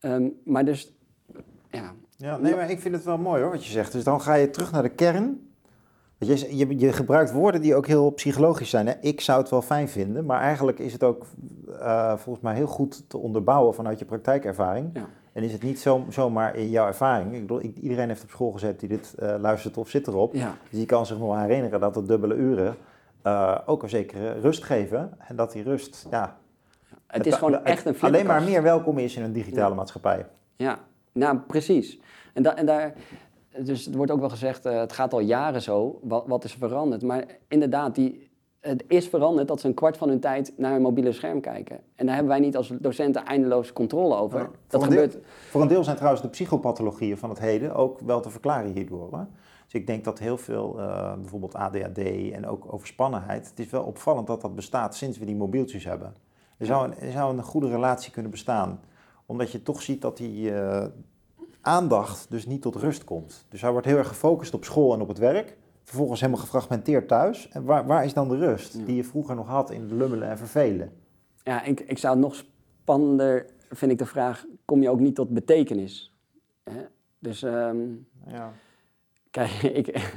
[0.00, 0.92] Um, maar dus,
[1.70, 1.94] ja.
[2.16, 3.92] Ja, nee, maar ik vind het wel mooi hoor, wat je zegt.
[3.92, 5.48] Dus dan ga je terug naar de kern.
[6.18, 8.86] Je, je, je gebruikt woorden die ook heel psychologisch zijn.
[8.86, 8.92] Hè?
[9.00, 11.26] Ik zou het wel fijn vinden, maar eigenlijk is het ook
[11.68, 14.90] uh, volgens mij heel goed te onderbouwen vanuit je praktijkervaring.
[14.92, 15.08] Ja.
[15.34, 17.34] En is het niet zo, zomaar in jouw ervaring.
[17.34, 20.34] Ik bedoel, iedereen heeft op school gezet die dit uh, luistert of zit erop.
[20.34, 20.54] Ja.
[20.70, 22.76] Dus die kan zich nog herinneren dat de dubbele uren
[23.26, 25.12] uh, ook een zekere rust geven.
[25.18, 26.36] En dat die rust, ja...
[27.06, 29.74] Het, is gewoon echt een Alleen maar meer welkom is in een digitale ja.
[29.74, 30.26] maatschappij.
[30.56, 30.78] Ja,
[31.12, 32.00] nou precies.
[32.32, 32.94] En, da en daar
[33.58, 36.52] dus er wordt ook wel gezegd, uh, het gaat al jaren zo, wat, wat is
[36.52, 37.02] veranderd?
[37.02, 38.30] Maar inderdaad, die,
[38.66, 41.80] het is veranderd dat ze een kwart van hun tijd naar een mobiele scherm kijken.
[41.94, 44.38] En daar hebben wij niet als docenten eindeloos controle over.
[44.38, 45.14] Ja, dat voor, gebeurt...
[45.14, 48.30] een deel, voor een deel zijn trouwens de psychopathologieën van het heden ook wel te
[48.30, 49.12] verklaren hierdoor.
[49.12, 49.24] Hè?
[49.64, 51.98] Dus ik denk dat heel veel, uh, bijvoorbeeld ADHD
[52.32, 56.14] en ook overspannenheid, het is wel opvallend dat dat bestaat sinds we die mobieltjes hebben.
[56.58, 58.80] Er zou een, er zou een goede relatie kunnen bestaan,
[59.26, 60.84] omdat je toch ziet dat die, uh,
[61.64, 63.46] aandacht dus niet tot rust komt.
[63.48, 65.56] Dus hij wordt heel erg gefocust op school en op het werk.
[65.84, 67.48] Vervolgens helemaal gefragmenteerd thuis.
[67.48, 70.38] En waar, waar is dan de rust die je vroeger nog had in lummelen en
[70.38, 70.92] vervelen?
[71.42, 75.14] Ja, ik, ik zou het nog spannender, vind ik de vraag, kom je ook niet
[75.14, 76.14] tot betekenis?
[76.70, 76.80] Hè?
[77.18, 78.52] Dus um, ja.
[79.30, 80.14] kijk, ik,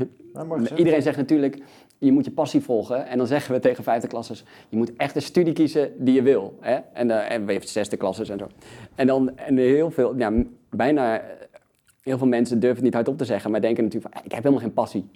[0.75, 1.63] iedereen zegt natuurlijk,
[1.97, 3.07] je moet je passie volgen.
[3.07, 6.21] En dan zeggen we tegen vijfde klassers, je moet echt een studie kiezen die je
[6.21, 6.57] wil.
[6.59, 6.75] Hè?
[6.75, 8.47] En, uh, en we hebben zesde klassers en zo.
[8.95, 10.31] En dan en heel veel, ja,
[10.69, 11.21] bijna
[12.01, 14.43] heel veel mensen durven het niet hardop te zeggen, maar denken natuurlijk van, ik heb
[14.43, 15.09] helemaal geen passie.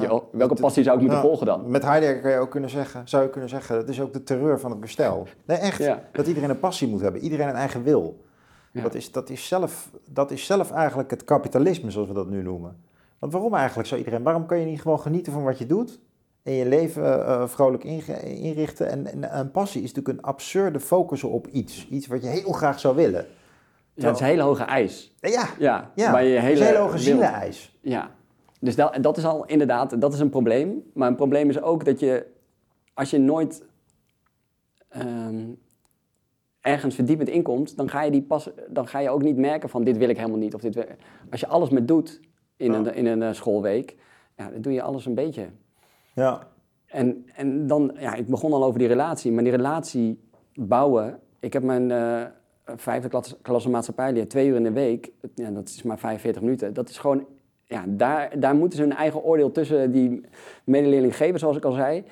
[0.00, 1.70] Weet je, welke passie zou ik moeten volgen dan?
[1.70, 4.22] Met Heidegger kan je ook kunnen zeggen, zou je kunnen zeggen, dat is ook de
[4.22, 5.26] terreur van het bestel.
[5.44, 5.88] Nee, echt.
[6.12, 8.24] Dat iedereen een passie moet hebben, iedereen een eigen wil.
[8.72, 12.42] Dat, is, dat, is zelf, dat is zelf eigenlijk het kapitalisme, zoals we dat nu
[12.42, 12.76] noemen.
[13.18, 14.22] Want waarom eigenlijk zou iedereen?
[14.22, 16.00] Waarom kan je niet gewoon genieten van wat je doet
[16.42, 18.90] en je leven uh, vrolijk inrichten?
[18.90, 21.88] En, en, een passie is natuurlijk een absurde focus op iets.
[21.88, 23.26] Iets wat je heel graag zou willen.
[23.94, 25.14] Ja, het is een hele hoge eis.
[25.20, 26.18] Ja, ja, ja.
[26.18, 27.78] je hele hoge zieleneis.
[27.80, 28.10] Ja,
[28.64, 30.82] dus dat, dat is al inderdaad, dat is een probleem.
[30.94, 32.26] Maar een probleem is ook dat je,
[32.94, 33.64] als je nooit
[34.96, 35.58] um,
[36.60, 39.84] ergens verdiepend inkomt, dan ga, je die pas, dan ga je ook niet merken van
[39.84, 40.54] dit wil ik helemaal niet.
[40.54, 40.84] Of dit wil,
[41.30, 42.20] als je alles met doet
[42.56, 43.96] in, een, in een eh, schoolweek,
[44.36, 45.46] ja, dan doe je alles een beetje.
[46.14, 46.48] Ja.
[46.86, 50.20] En, en dan, ja, ik begon al over die relatie, maar die relatie
[50.54, 51.20] bouwen.
[51.40, 51.90] Ik heb mijn...
[51.90, 52.24] Uh,
[52.76, 56.74] vijfde klasse, klasse maatschappijleer, twee uur in de week, ja, dat is maar 45 minuten.
[56.74, 57.26] Dat is gewoon,
[57.66, 60.20] ja, daar, daar moeten ze hun eigen oordeel tussen die
[60.64, 62.04] medeleerling geven, zoals ik al zei.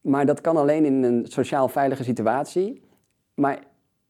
[0.00, 2.82] Maar dat kan alleen in een sociaal veilige situatie.
[3.34, 3.58] Maar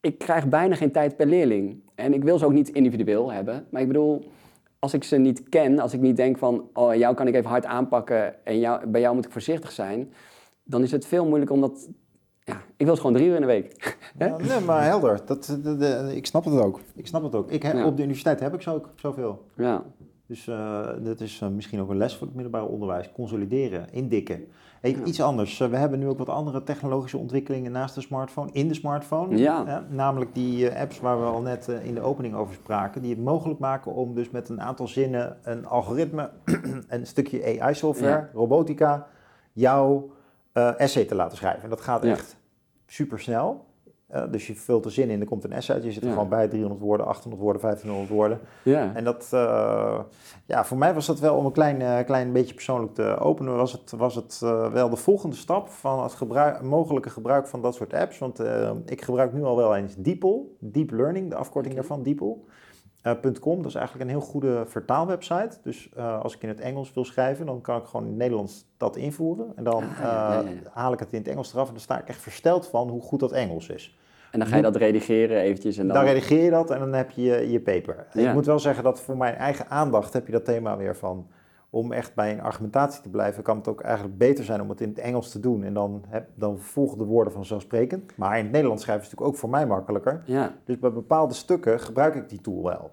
[0.00, 1.80] ik krijg bijna geen tijd per leerling.
[1.94, 3.66] En ik wil ze ook niet individueel hebben.
[3.70, 4.30] Maar ik bedoel,
[4.78, 7.50] als ik ze niet ken, als ik niet denk van, oh, jou kan ik even
[7.50, 10.12] hard aanpakken en jou, bij jou moet ik voorzichtig zijn,
[10.64, 11.88] dan is het veel moeilijker om dat
[12.44, 13.98] ja, ik wil het gewoon drie uur in de week.
[14.18, 15.20] Ja, nee, maar helder.
[15.24, 15.58] Dat,
[16.14, 16.80] ik snap het ook.
[16.94, 17.50] Ik snap het ook.
[17.50, 19.44] Ik heb, Op de universiteit heb ik zo, zoveel.
[19.56, 19.84] Ja.
[20.30, 23.12] Dus uh, dat is uh, misschien ook een les voor het middelbare onderwijs.
[23.12, 24.44] Consolideren, indikken.
[24.80, 25.04] Hey, Ja.
[25.04, 25.60] Iets anders.
[25.60, 29.36] Uh, we hebben nu ook wat andere technologische ontwikkelingen naast de smartphone, in de smartphone.
[29.36, 29.84] Ja.
[29.88, 33.02] Namelijk die eh, apps waar we al net eh, in de opening over spraken.
[33.02, 36.30] Die het mogelijk maken om dus met een aantal zinnen een algoritme,
[36.88, 38.30] een stukje AI-software, Ja.
[38.32, 39.06] robotica,
[39.52, 40.10] jouw
[40.52, 41.62] eh, essay te laten schrijven.
[41.62, 42.36] En dat gaat echt
[42.86, 43.64] super snel.
[44.30, 45.84] Dus je vult de zin in, er komt een essay uit.
[45.84, 46.14] Je zit er Ja.
[46.14, 48.40] gewoon bij, 300 woorden, 800 woorden, 1500 woorden.
[48.62, 48.94] Ja.
[48.94, 50.00] En dat, eh,
[50.46, 53.56] ja, voor mij was dat wel om een klein, eh, klein beetje persoonlijk te openen,
[53.56, 57.62] was het, was het eh, wel de volgende stap van het gebruik, mogelijke gebruik van
[57.62, 58.18] dat soort apps.
[58.18, 62.32] Want eh, ik gebruik nu al wel eens DeepL, Deep Learning, de afkorting daarvan, DeepL.
[63.02, 65.58] eh, .com, dat is eigenlijk een heel goede vertaalwebsite.
[65.62, 68.18] Dus eh, als ik in het Engels wil schrijven, dan kan ik gewoon in het
[68.18, 69.52] Nederlands dat invoeren.
[69.56, 70.04] En dan Ah, eh,
[70.62, 70.70] ja.
[70.72, 73.00] haal ik het in het Engels eraf en dan sta ik echt versteld van hoe
[73.02, 73.98] goed dat Engels is.
[74.30, 75.96] En dan ga je dat redigeren eventjes en dan...
[75.96, 78.06] Dan redigeer je dat en dan heb je je, je paper.
[78.12, 78.28] Ja.
[78.28, 81.26] Ik moet wel zeggen dat voor mijn eigen aandacht heb je dat thema weer van...
[81.70, 84.80] om echt bij een argumentatie te blijven, kan het ook eigenlijk beter zijn om het
[84.80, 85.64] in het Engels te doen.
[85.64, 88.12] En dan, heb, dan volgen de woorden vanzelfsprekend.
[88.16, 90.22] Maar in het Nederlands schrijven is natuurlijk ook voor mij makkelijker.
[90.24, 92.90] Ja, Dus bij bepaalde stukken gebruik ik die tool wel.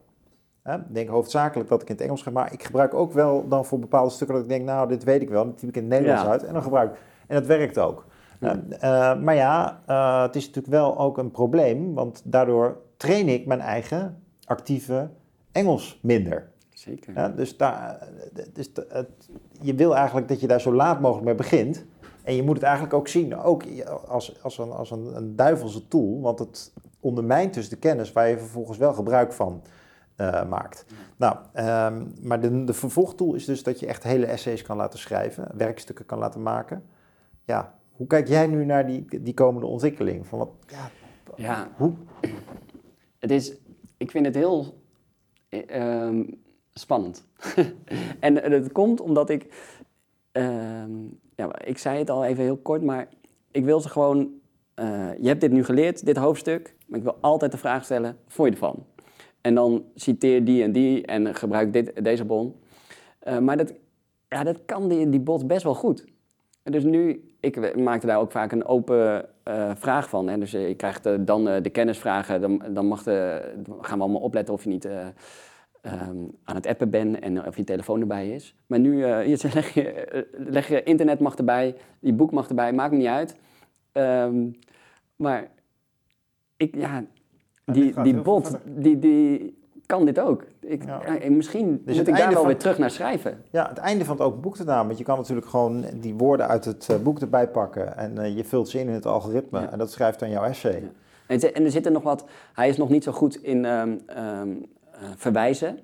[0.75, 3.65] Ik denk hoofdzakelijk dat ik in het Engels ga, maar ik gebruik ook wel dan
[3.65, 5.81] voor bepaalde stukken dat ik denk, nou, dit weet ik wel, dat typ ik in
[5.81, 6.29] het Nederlands Ja.
[6.29, 6.99] uit en dan gebruik ik.
[7.27, 8.05] En dat werkt ook.
[8.39, 13.29] Eh, eh, maar ja, eh, het is natuurlijk wel ook een probleem, want daardoor train
[13.29, 15.09] ik mijn eigen actieve
[15.51, 16.49] Engels minder.
[16.69, 17.35] zeker.
[17.35, 18.07] Dus daar,
[18.53, 19.29] dus het,
[19.61, 21.85] je wil eigenlijk dat je daar zo laat mogelijk mee begint.
[22.23, 23.63] En je moet het eigenlijk ook zien, ook
[24.07, 26.21] als, als, een, als een, een duivelse tool.
[26.21, 29.61] Want het ondermijnt dus de kennis waar je vervolgens wel gebruik van
[30.49, 30.85] maakt.
[31.17, 34.99] Nou, ehm, maar de, de vervolgtool is dus dat je echt hele essays kan laten
[34.99, 35.47] schrijven.
[35.53, 36.83] Werkstukken kan laten maken.
[37.43, 40.27] Ja, hoe kijk jij nu naar die, die komende ontwikkeling?
[40.27, 40.89] Van wat, ja,
[41.35, 41.93] Ja, hoe,
[43.19, 43.53] het is...
[43.97, 44.81] Ik vind het heel
[45.49, 46.23] eh, ehm,
[46.73, 47.27] spannend.
[48.19, 49.45] en dat komt omdat ik...
[50.31, 50.91] ehm,
[51.35, 53.09] ja, ik zei het al even heel kort, maar
[53.51, 54.29] ik wil ze gewoon...
[54.73, 58.17] eh, je hebt dit nu geleerd, dit hoofdstuk, maar ik wil altijd de vraag stellen,
[58.27, 58.85] vond je ervan?
[59.41, 62.55] En dan citeer die en die en gebruik dit, deze bon.
[63.19, 63.73] Eh, maar dat,
[64.29, 66.05] ja, dat kan die, die bot best wel goed.
[66.63, 70.27] En Dus nu, ik maakte daar ook vaak een open eh, vraag van.
[70.27, 70.37] Hè.
[70.37, 74.03] Dus je krijgt eh, dan eh, de kennisvragen, dan, dan mag de, dan gaan we
[74.03, 75.07] allemaal opletten of je niet eh,
[75.81, 78.55] ehm, aan het appen bent en of je telefoon erbij is.
[78.67, 82.91] Maar nu hier leg, je, leg je internet mag erbij, je boek mag erbij, maakt
[82.91, 83.35] me niet uit.
[83.91, 84.51] Ehm,
[85.15, 85.47] maar
[86.57, 87.03] ik, ja,
[87.65, 89.57] die, die bot, die, die
[89.87, 90.43] kan dit ook.
[90.61, 91.01] Ik, Ja.
[91.05, 93.43] ja, en misschien Dus moet ik daar wel van- weer terug naar schrijven.
[93.51, 94.85] Ja, het einde van het open boek te naam.
[94.85, 97.97] Want je kan natuurlijk gewoon die woorden uit het eh, boek erbij pakken.
[97.97, 99.59] En eh, je vult ze in in het algoritme.
[99.59, 99.71] Ja.
[99.71, 100.81] En dat schrijft dan jouw essay.
[101.27, 101.37] Ja.
[101.53, 104.49] En, er zit er nog wat, hij is nog niet zo goed in ehm, ehm,
[104.91, 105.79] eh, verwijzen.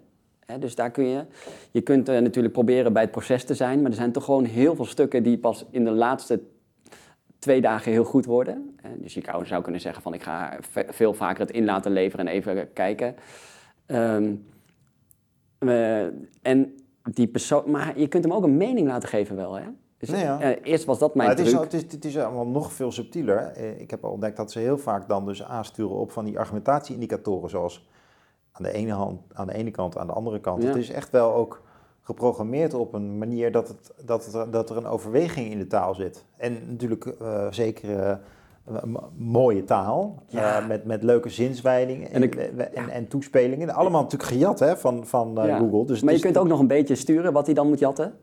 [0.46, 1.26] Hè, dus daar kun je,
[1.72, 4.46] je kunt eh, natuurlijk proberen bij het proces te zijn, maar er zijn toch gewoon
[4.46, 6.40] heel veel stukken die pas in de laatste
[7.40, 8.76] twee dagen heel goed worden.
[8.98, 12.28] Dus je zou, kunnen zeggen van ik ga ve- veel vaker het in laten leveren
[12.28, 13.16] en even kijken.
[13.86, 14.36] Ehm,
[15.60, 16.06] eh,
[16.42, 19.64] en die persoon, maar je kunt hem ook een mening laten geven wel, hè?
[19.98, 20.40] Dus, Nee, ja.
[20.42, 21.64] eh, eerst was dat mijn Maar het is, truc.
[21.64, 23.38] het, is, het is allemaal nog veel subtieler.
[23.38, 26.40] Eh, Ik heb al ontdekt dat ze heel vaak dan dus aansturen op van die
[26.40, 27.50] argumentatie-indicatoren.
[27.50, 27.88] Zoals
[28.52, 30.62] aan de ene, hand, aan de ene kant, aan de andere kant.
[30.64, 30.68] Ja.
[30.68, 31.62] Het is echt wel ook
[32.02, 35.96] geprogrammeerd op een manier dat, het, dat, het, dat er een overweging in de taal
[35.96, 36.26] zit.
[36.38, 38.20] En natuurlijk eh, zeker
[39.18, 40.16] mooie taal.
[40.28, 40.60] Ja.
[40.62, 43.70] eh, met, met leuke zinswijdingen en, En ik- en, en, toespelingen.
[43.70, 45.58] Allemaal natuurlijk gejat hè, van, van eh, Ja.
[45.58, 45.86] Google.
[45.86, 48.14] Dus, maar je dus- kunt ook nog een beetje sturen wat hij dan moet jatten.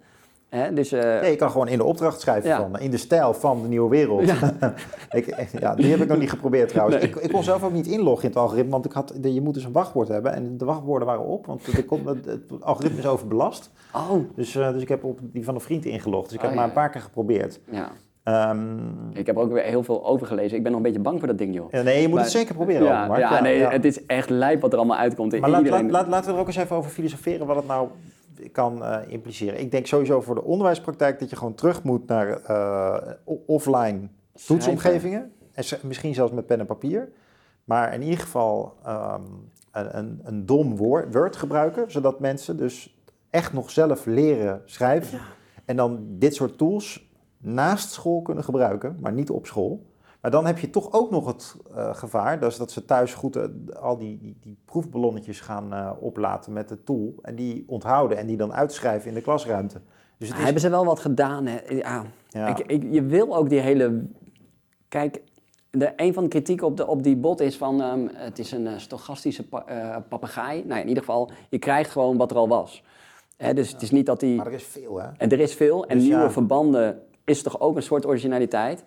[0.49, 0.72] Hè?
[0.72, 3.62] Dus, eh, Ja, je kan gewoon in de opdracht schrijven van in de stijl van
[3.62, 4.24] de nieuwe wereld.
[4.26, 4.55] Ja.
[5.18, 6.97] ik, ja, die heb ik nog niet geprobeerd trouwens.
[6.99, 7.09] Nee.
[7.09, 9.41] Ik, ik kon zelf ook niet inloggen in het algoritme, want ik had, de- je
[9.41, 13.07] moet dus een wachtwoord hebben en de wachtwoorden waren op, want het, het algoritme is
[13.07, 13.70] overbelast.
[13.95, 16.24] Oh, Dus, eh, dus ik heb op die van een vriend ingelogd.
[16.24, 16.68] Dus ik Oh, heb maar ja.
[16.70, 17.61] een paar keer geprobeerd.
[17.70, 17.91] ja.
[18.23, 18.79] Ehm,
[19.12, 20.57] Ik heb ook weer heel veel overgelezen.
[20.57, 21.71] Ik ben nog een beetje bang voor dat ding, joh.
[21.71, 22.83] ja, nee, je moet Maar- het zeker proberen.
[22.87, 25.41] ja, ook, ja, nee, het is echt lijp wat er allemaal uitkomt.
[25.41, 25.83] Maar laat, Iedereen...
[25.91, 27.89] laat, laat- laten we er ook eens even over filosoferen wat het nou
[28.53, 29.61] kan eh, impliceren.
[29.61, 32.97] Ik denk sowieso voor de onderwijspraktijk dat je gewoon terug moet naar eh,
[33.47, 34.09] offline
[34.47, 35.33] toetsomgevingen.
[35.53, 37.09] En misschien zelfs met pen en papier.
[37.64, 39.21] Maar in ieder geval ehm,
[39.73, 42.97] een, een, een dom woord, Word gebruiken, zodat mensen dus
[43.31, 45.18] echt nog zelf leren schrijven.
[45.64, 47.09] En dan dit soort tools
[47.41, 49.88] naast school kunnen gebruiken, maar niet op school.
[50.20, 53.36] Maar dan heb je toch ook nog het eh, gevaar dus dat ze thuis goed
[53.36, 53.45] eh,
[53.80, 57.14] al die, die, die proefballonnetjes gaan eh, oplaten met de tool.
[57.22, 59.80] En die onthouden en die dan uitschrijven in de klasruimte.
[60.18, 61.59] Dus het is, Hebben ze wel wat gedaan, hè?
[61.68, 62.05] Ja.
[62.28, 64.03] ja, Ik, ik, je wil ook die hele...
[64.88, 65.22] Kijk,
[65.70, 67.82] de, een van de kritieken op, de, op die bot is van...
[67.82, 70.64] ehm, het is een stochastische pa, papegaai.
[70.66, 72.84] Nou in ieder geval, je krijgt gewoon wat er al was.
[73.36, 74.36] Hè, dus het is niet dat die...
[74.36, 75.09] Maar er is veel, hè?
[75.16, 75.86] En er is veel.
[75.86, 76.30] En Dus nieuwe ja.
[76.30, 78.85] verbanden is toch ook een soort originaliteit.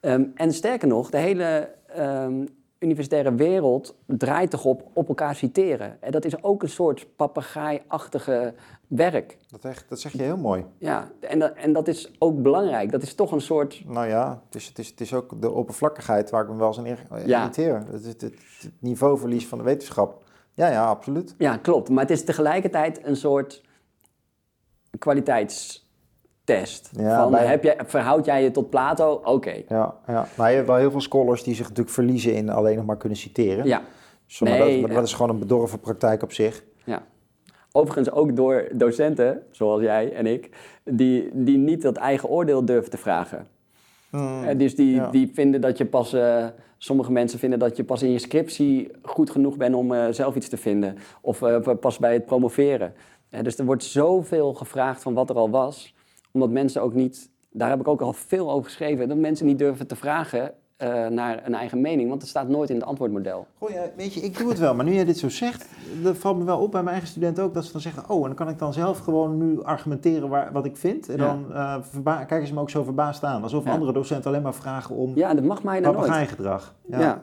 [0.00, 2.44] Ehm, en sterker nog, de hele ehm,
[2.78, 5.96] universitaire wereld draait toch op op elkaar citeren.
[6.02, 8.54] En dat is ook een soort papegaai-achtige
[8.86, 9.38] werk.
[9.50, 10.64] Dat, echt, dat zeg je heel mooi.
[10.78, 12.90] Ja, en, dat- en dat is ook belangrijk.
[12.90, 13.82] Dat is toch een soort...
[13.86, 16.66] Nou ja, het is, het is, het is ook de oppervlakkigheid waar ik me wel
[16.66, 17.38] eens aan ir- Ja.
[17.40, 17.74] irriteer.
[17.90, 18.34] Het, is het, het
[18.78, 20.24] niveauverlies van de wetenschap.
[20.54, 21.34] Ja, ja, absoluut.
[21.38, 21.88] Ja, klopt.
[21.88, 23.62] Maar het is tegelijkertijd een soort
[26.44, 29.20] Ja, van, bij- heb jij, verhoud jij je tot Plato?
[29.24, 29.62] Oké.
[29.68, 30.26] Ja, ja.
[30.36, 32.96] Maar je hebt wel heel veel scholars die zich natuurlijk verliezen in alleen nog maar
[32.96, 33.66] kunnen citeren.
[33.66, 33.82] Ja,
[34.40, 34.96] maar Nee, dat, maar ja.
[34.96, 36.64] dat is gewoon een bedorven praktijk op zich.
[36.84, 37.02] ja.
[37.74, 40.50] Overigens ook door docenten, zoals jij en ik,
[40.84, 43.46] die, die niet dat eigen oordeel durven te vragen.
[44.10, 45.10] Eh, dus die, ja.
[45.10, 46.46] die vinden dat je pas, eh,
[46.78, 50.34] sommige mensen vinden dat je pas in je scriptie goed genoeg bent om eh, zelf
[50.34, 50.96] iets te vinden.
[51.20, 52.94] Of eh, pas bij het promoveren.
[53.42, 55.94] Dus er wordt zoveel gevraagd van wat er al was,
[56.32, 59.58] omdat mensen ook niet, daar heb ik ook al veel over geschreven, dat mensen niet
[59.58, 63.46] durven te vragen eh, naar een eigen mening, want het staat nooit in het antwoordmodel.
[63.58, 65.66] Goh, ja, weet je, ik doe het wel, maar nu jij dit zo zegt,
[66.02, 68.16] dat valt me wel op bij mijn eigen studenten ook, dat ze dan zeggen, oh,
[68.20, 71.08] en dan kan ik dan zelf gewoon nu argumenteren waar, wat ik vind.
[71.08, 71.26] En Ja.
[71.26, 71.46] dan
[71.84, 73.72] verba- kijken ze me ook zo verbaasd aan, alsof Ja.
[73.72, 76.04] andere docenten alleen maar vragen om Ja, dat mag mij dan nooit.
[76.06, 76.74] papegaaigedrag.
[76.86, 77.00] Ja.
[77.00, 77.22] Ja.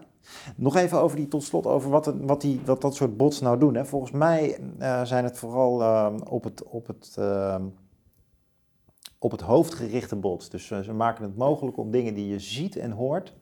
[0.56, 3.60] Nog even over die, tot slot, over wat, wat, die, wat dat soort bots nou
[3.60, 3.76] doen.
[3.76, 3.86] Hè.
[3.86, 7.62] Volgens mij eh, zijn het vooral ehm, op, het, op, het, ehm,
[9.20, 10.50] op het hoofd gerichte bots.
[10.50, 13.34] Dus eh, ze maken het mogelijk om dingen die je ziet en hoort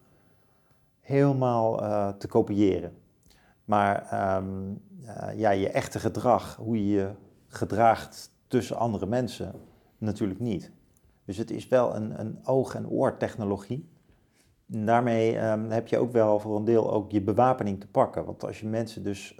[0.99, 2.97] helemaal eh, te kopiëren.
[3.65, 4.73] Maar ehm,
[5.05, 7.09] eh, ja, je echte gedrag, hoe je je
[7.47, 9.53] gedraagt tussen andere mensen,
[9.97, 10.71] natuurlijk niet.
[11.25, 13.89] Dus het is wel een, een oog- en oortechnologie.
[14.71, 18.25] En daarmee ehm, heb je ook wel voor een deel ook je bewapening te pakken.
[18.25, 19.39] Want als je mensen dus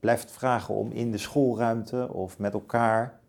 [0.00, 3.20] blijft vragen om in de schoolruimte of met elkaar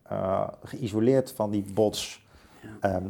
[0.63, 2.26] geïsoleerd van die bots
[2.79, 3.03] ehm,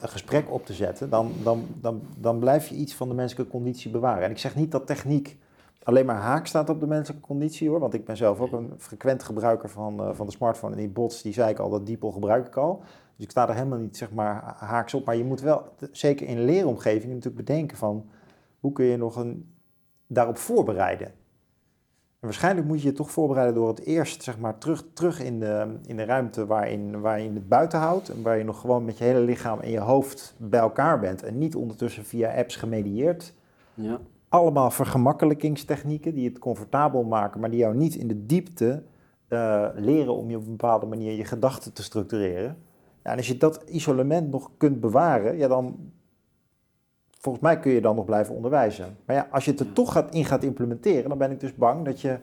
[0.00, 3.52] een gesprek op te zetten, dan, dan, dan, dan blijf je iets van de menselijke
[3.52, 4.24] conditie bewaren.
[4.24, 5.38] En ik zeg niet dat techniek
[5.82, 8.72] alleen maar haak staat op de menselijke conditie hoor, want ik ben zelf ook een
[8.78, 11.86] frequent gebruiker van, eh, van de smartphone en die bots, die zei ik al, dat
[11.86, 12.82] diepel gebruik ik al.
[13.16, 15.62] Dus ik sta er helemaal niet zeg maar ha- haaks op, maar je moet wel,
[15.92, 18.06] zeker in een leeromgeving, natuurlijk bedenken van
[18.60, 19.54] hoe kun je nog een,
[20.06, 21.12] daarop voorbereiden.
[22.20, 25.40] En waarschijnlijk moet je je toch voorbereiden door het eerst zeg maar, terug, terug in,
[25.40, 28.08] de, in de ruimte waarin, waar je het buiten houdt.
[28.08, 31.22] En waar je nog gewoon met je hele lichaam en je hoofd bij elkaar bent.
[31.22, 33.34] En niet ondertussen via apps gemedieerd.
[33.74, 34.00] Ja.
[34.28, 38.82] Allemaal vergemakkelijkingstechnieken die het comfortabel maken, maar die jou niet in de diepte
[39.28, 42.56] eh, leren om je op een bepaalde manier je gedachten te structureren.
[43.04, 45.92] Ja, en als je dat isolement nog kunt bewaren, ja, dan
[47.18, 48.96] volgens mij kun je dan nog blijven onderwijzen.
[49.04, 51.54] Maar ja, als je het er toch gaat, in gaat implementeren, dan ben ik dus
[51.54, 52.18] bang dat je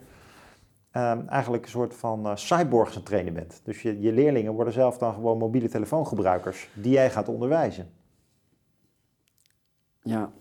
[0.92, 3.62] ehm, eigenlijk een soort van eh cyborgs aan het trainen bent.
[3.64, 7.90] Dus je, je leerlingen worden zelf dan gewoon mobiele telefoongebruikers die jij gaat onderwijzen.
[10.02, 10.32] Ja.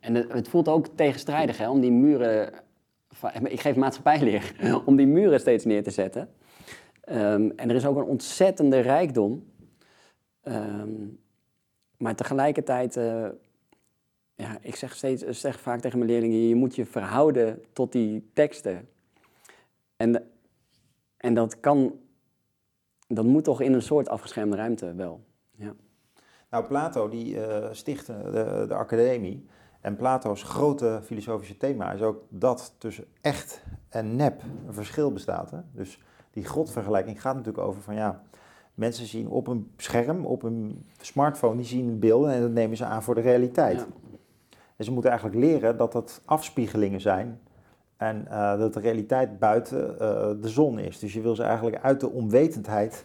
[0.00, 2.52] En het, het voelt ook tegenstrijdig hè, om die muren.
[3.42, 4.54] Ik geef maatschappijleer.
[4.86, 6.28] Om die muren steeds neer te zetten.
[7.00, 9.44] Ehm, en er is ook een ontzettende rijkdom.
[10.42, 10.90] Ehm,
[11.98, 12.96] maar tegelijkertijd.
[12.96, 13.28] eh,
[14.34, 17.92] ja, ik zeg, steeds, ik zeg vaak tegen mijn leerlingen: je moet je verhouden tot
[17.92, 18.88] die teksten.
[19.96, 20.30] En,
[21.16, 21.98] en dat kan.
[23.06, 25.24] Dat moet toch in een soort afgeschermde ruimte wel.
[25.56, 25.74] Ja.
[26.50, 29.46] Nou, Plato die eh, stichtte de, de academie.
[29.80, 35.50] En Plato's grote filosofische thema is ook dat tussen echt en nep een verschil bestaat.
[35.50, 35.58] Hè?
[35.72, 38.22] Dus die godvergelijking gaat natuurlijk over van ja,
[38.78, 42.84] mensen zien op een scherm, op een smartphone, die zien beelden en dat nemen ze
[42.84, 43.78] aan voor de realiteit.
[43.78, 43.86] Ja.
[44.76, 47.40] En ze moeten eigenlijk leren dat dat afspiegelingen zijn
[47.96, 50.98] en eh, dat de realiteit buiten eh, de zon is.
[50.98, 53.04] Dus je wil ze eigenlijk uit de onwetendheid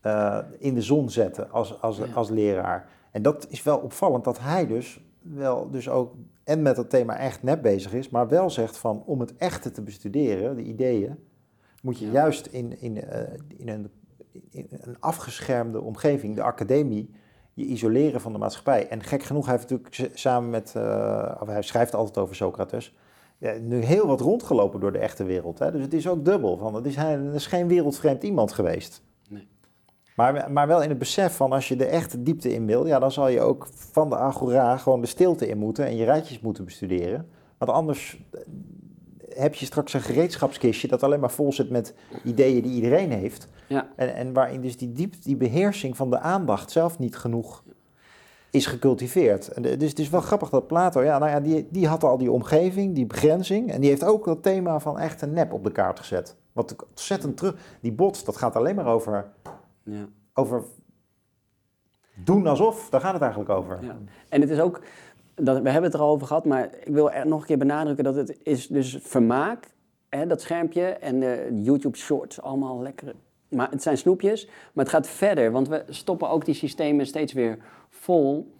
[0.00, 2.04] eh, in de zon zetten als, als, Ja.
[2.14, 2.88] als leraar.
[3.10, 6.14] En dat is wel opvallend dat hij dus wel dus ook
[6.44, 9.70] en met het thema echt nep bezig is, maar wel zegt van om het echte
[9.70, 11.16] te bestuderen, de ideeën,
[11.82, 12.12] moet je Ja.
[12.12, 12.96] juist in, in,
[13.56, 13.90] in, een,
[14.50, 17.10] in een afgeschermde omgeving, de academie,
[17.54, 18.88] je isoleren van de maatschappij.
[18.88, 22.94] En gek genoeg, hij heeft natuurlijk samen met, eh, hij schrijft altijd over Socrates,
[23.38, 25.58] ja, nu heel wat rondgelopen door de echte wereld.
[25.58, 25.72] Hè?
[25.72, 26.56] Dus het is ook dubbel.
[26.56, 29.02] Van, het, is, hij het is geen wereldvreemd iemand geweest.
[29.28, 29.48] Nee.
[30.16, 32.98] Maar, maar wel in het besef van als je de echte diepte in wil, ja,
[32.98, 36.40] dan zal je ook van de agora gewoon de stilte in moeten en je rijtjes
[36.40, 37.28] moeten bestuderen.
[37.58, 38.22] Want anders
[39.36, 43.48] heb je straks een gereedschapskistje dat alleen maar vol zit met ideeën die iedereen heeft.
[43.68, 43.88] Ja.
[43.96, 47.62] En, en waarin dus die, diep, die beheersing van de aandacht zelf niet genoeg
[48.50, 49.48] is gecultiveerd.
[49.48, 52.04] En de- dus het is wel grappig dat Plato, ja, nou ja, die, die had
[52.04, 53.72] al die omgeving, die begrenzing.
[53.72, 56.36] En die heeft ook dat thema van echt en nep op de kaart gezet.
[56.52, 57.56] Wat ontzettend terug.
[57.80, 59.26] Die bots, dat gaat alleen maar over,
[59.82, 60.06] Ja.
[60.34, 60.62] over
[62.24, 62.88] doen alsof.
[62.90, 63.78] Daar gaat het eigenlijk over.
[63.82, 63.96] Ja.
[64.28, 64.80] En het is ook,
[65.34, 68.14] dat, we hebben het erover gehad, maar ik wil er nog een keer benadrukken dat
[68.14, 69.70] het is dus vermaak,
[70.08, 73.14] hè, dat schermpje en de YouTube Shorts, allemaal lekker.
[73.48, 77.32] Maar het zijn snoepjes, maar het gaat verder, want we stoppen ook die systemen steeds
[77.32, 77.58] weer
[77.88, 78.52] vol.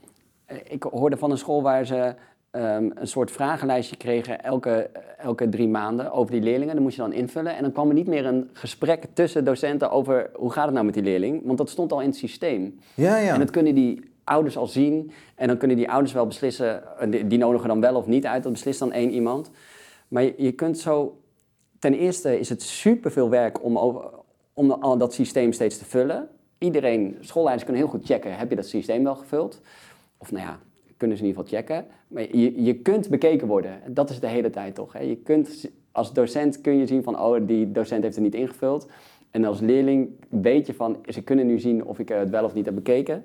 [0.45, 2.15] Eh, Ik hoorde van een school waar ze
[2.51, 6.75] ehm, een soort vragenlijstje kregen elke, elke drie maanden over die leerlingen.
[6.75, 9.91] Dan moest je dan invullen en dan kwam er niet meer een gesprek tussen docenten
[9.91, 12.79] over hoe gaat het nou met die leerling, want dat stond al in het systeem.
[12.95, 13.33] Ja, ja.
[13.33, 15.11] En dat kunnen die ouders al zien.
[15.35, 18.27] En dan kunnen die ouders wel beslissen, eh, die, die nodigen dan wel of niet
[18.27, 18.43] uit.
[18.43, 19.51] Dat beslist dan één iemand.
[20.09, 21.19] Maar je, kunt zo...
[21.79, 23.77] Ten eerste is het superveel werk om,
[24.53, 26.29] om al dat systeem steeds te vullen.
[26.59, 29.61] Iedereen, schoolleiders kunnen heel goed checken, heb je dat systeem wel gevuld?
[30.19, 30.59] Of nou ja,
[30.97, 31.87] kunnen ze in ieder geval checken.
[32.09, 33.81] Maar je, je kunt bekeken worden.
[33.87, 34.93] Dat is de hele tijd toch.
[34.93, 35.01] Hè?
[35.01, 38.87] Je kunt, als docent kun je zien van, oh, die docent heeft het niet ingevuld.
[39.31, 42.55] En als leerling weet je van, ze kunnen nu zien of ik het wel of
[42.55, 43.25] niet heb bekeken.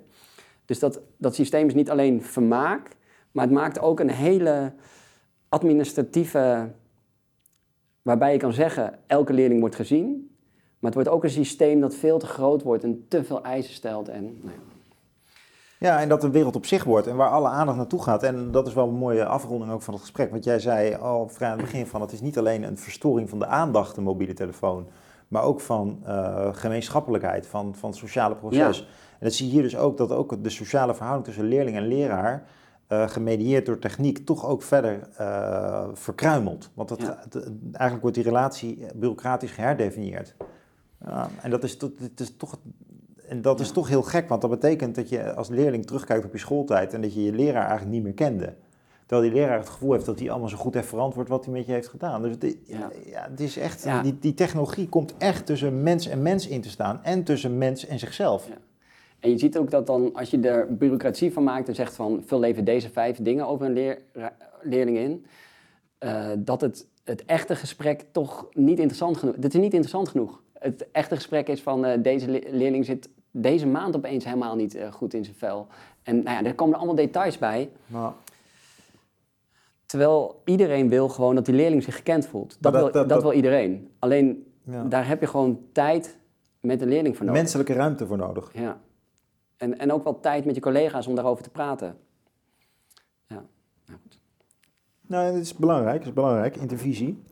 [0.70, 2.96] Dus dat, dat systeem is niet alleen vermaak,
[3.32, 4.74] maar het maakt ook een hele
[5.50, 6.72] administratieve,
[8.02, 10.36] waarbij je kan zeggen, elke leerling wordt gezien.
[10.80, 13.74] Maar het wordt ook een systeem dat veel te groot wordt en te veel eisen
[13.74, 14.08] stelt.
[14.08, 14.62] En, nou ja.
[15.80, 18.24] Ja, en dat een wereld op zich wordt en waar alle aandacht naartoe gaat.
[18.24, 20.32] En dat is wel een mooie afronding ook van het gesprek.
[20.32, 23.30] Want jij zei al vrij aan het begin van het is niet alleen een verstoring
[23.30, 24.88] van de aandacht, een mobiele telefoon.
[25.28, 28.80] Maar ook van eh, gemeenschappelijkheid, van, van het sociale proces.
[28.80, 28.86] Ja.
[29.20, 31.88] En dat zie je hier dus ook, dat ook de sociale verhouding tussen leerling en
[31.88, 32.44] leraar,
[32.88, 36.70] eh, gemedieerd door techniek, toch ook verder eh, verkruimelt.
[36.74, 37.20] Want Ja.
[37.30, 37.36] het-
[37.72, 40.36] eigenlijk wordt die relatie bureaucratisch geherdefinieerd.
[41.42, 41.78] En dat is,
[42.16, 42.60] is toch
[43.28, 46.32] en dat is toch heel gek, want dat betekent dat je als leerling terugkijkt op
[46.32, 48.54] je schooltijd en dat je je leraar eigenlijk niet meer kende.
[49.06, 51.54] Terwijl die leraar het gevoel heeft dat hij allemaal zo goed heeft verantwoord wat hij
[51.54, 52.22] met je heeft gedaan.
[52.22, 52.90] Dus het, ja.
[53.06, 53.28] Ja.
[53.30, 54.02] het is echt, Ja.
[54.02, 57.86] die, die technologie komt echt tussen mens en mens in te staan en tussen mens
[57.88, 58.48] en zichzelf.
[59.20, 62.24] En je ziet ook dat dan, als je er bureaucratie van maakt en zegt van,
[62.26, 64.02] vul even deze vijf dingen over een leer,
[64.62, 65.26] leerling in,
[65.98, 70.42] eh, dat het, het echte gesprek toch niet interessant genoeg, dat is niet interessant genoeg.
[70.54, 74.76] Het echte gesprek is van, eh, deze le- leerling zit deze maand opeens helemaal niet
[74.76, 75.68] eh, goed in zijn vel.
[76.04, 77.70] En nou ja, er komen allemaal details bij.
[79.86, 82.58] Terwijl iedereen wil gewoon dat die leerling zich gekend voelt.
[82.60, 83.90] Dat, dat- wil, dat- dat, dat- wil iedereen.
[84.00, 84.84] Alleen ja.
[84.84, 86.18] daar heb je gewoon tijd
[86.60, 87.42] met de leerling voor nodig.
[87.42, 88.50] Menselijke ruimte voor nodig.
[88.54, 88.80] Ja.
[89.60, 91.98] En, en ook wel tijd met je collega's om daarover te praten.
[93.28, 93.44] Ja.
[93.86, 94.20] Nou, goed.
[95.02, 97.24] Nou, het is belangrijk, het is belangrijk, intervisie.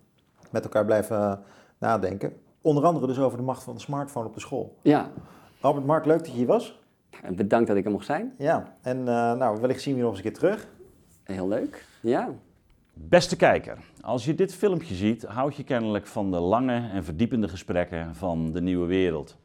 [0.52, 1.38] Met elkaar blijven eh,
[1.78, 2.42] nadenken.
[2.62, 4.78] Onder andere dus over de macht van de smartphone op de school.
[4.82, 5.12] ja.
[5.62, 6.80] Albert Mark, leuk dat je hier was.
[7.24, 8.34] En bedankt dat ik er mocht zijn.
[8.38, 10.68] Ja, en eh, nou, wellicht zien we je nog eens een keer terug.
[11.24, 11.86] Heel leuk.
[12.02, 12.30] Ja.
[12.94, 17.48] Beste kijker, als je dit filmpje ziet, houd je kennelijk van de lange en verdiepende
[17.48, 19.38] gesprekken van de nieuwe wereld.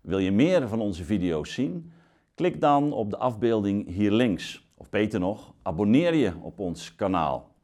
[0.00, 1.92] Wil je meer van onze video's zien?
[2.40, 4.70] Klik dan op de afbeelding hier links.
[4.76, 7.54] Of beter nog, abonneer je op ons kanaal.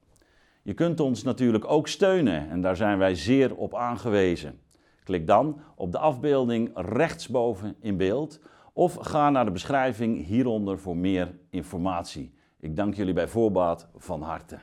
[0.62, 4.60] Je kunt ons natuurlijk ook steunen en daar zijn wij zeer op aangewezen.
[5.04, 8.40] Klik dan op de afbeelding rechtsboven in beeld
[8.72, 12.34] of ga naar de beschrijving hieronder voor meer informatie.
[12.60, 14.58] Ik dank jullie bij voorbaat van harte.